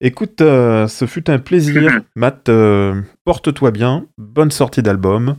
Écoute, 0.00 0.40
euh, 0.40 0.86
ce 0.86 1.06
fut 1.06 1.28
un 1.28 1.38
plaisir. 1.38 1.92
Mhm. 1.92 2.02
Matt, 2.14 2.48
euh, 2.48 3.02
porte-toi 3.24 3.70
bien, 3.70 4.06
bonne 4.16 4.50
sortie 4.50 4.82
d'album, 4.82 5.36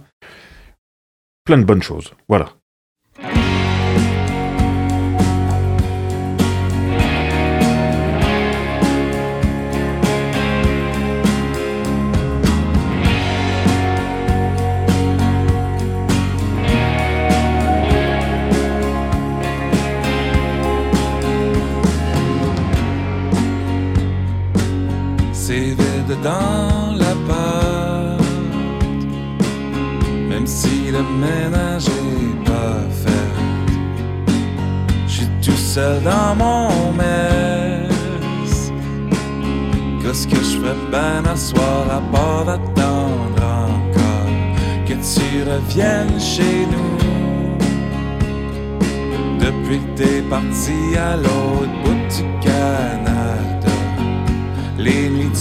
plein 1.45 1.57
de 1.57 1.63
bonnes 1.63 1.83
choses, 1.83 2.13
voilà. 2.27 2.58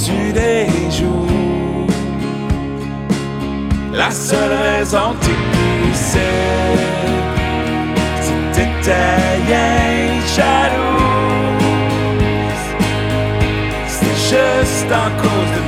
Du 0.08 0.32
déjour. 0.32 1.26
La 3.92 4.10
seule 4.10 4.56
raison 4.62 5.14
que 5.20 5.34
c'est 5.92 6.18
que 8.22 8.54
t'étais 8.54 9.18
rien 9.46 10.20
jalouse. 10.36 11.48
C'est 13.86 14.18
juste 14.30 14.90
en 14.92 15.10
cause 15.22 15.52
de 15.56 15.62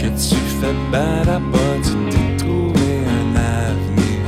que 0.00 0.06
tu 0.06 0.34
fais 0.58 0.74
bien 0.90 1.22
là-bas, 1.24 1.74
tu 1.84 1.92
t'es 2.10 2.36
trouvé 2.36 2.90
un 3.20 3.36
avenir. 3.36 4.24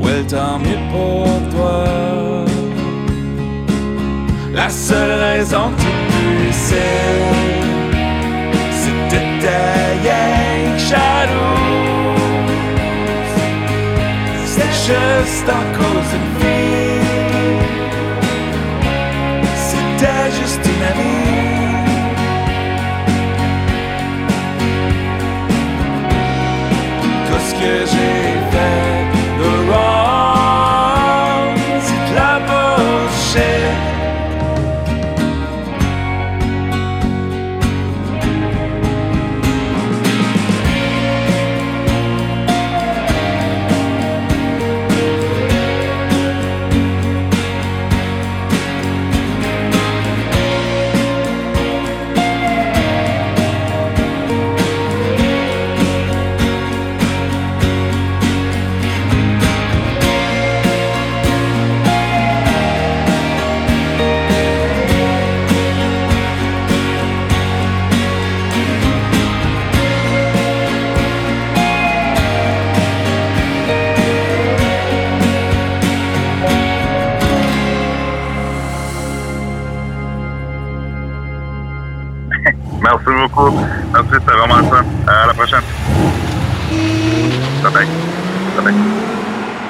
Ouais, 0.00 0.24
tant 0.26 0.58
mieux 0.58 0.82
pour 0.90 1.26
toi. 1.54 1.84
La 4.54 4.70
seule 4.70 5.20
raison 5.20 5.70
que 5.76 5.82
tu 5.82 5.88
puissais, 6.46 7.12
c'était 8.72 9.46
ta. 9.46 9.82
C'est 14.46 14.74
juste 14.86 15.48
en 15.48 15.64
cause 15.76 16.10
d'une 16.10 16.30
fille. 16.40 16.91
Que 27.62 28.01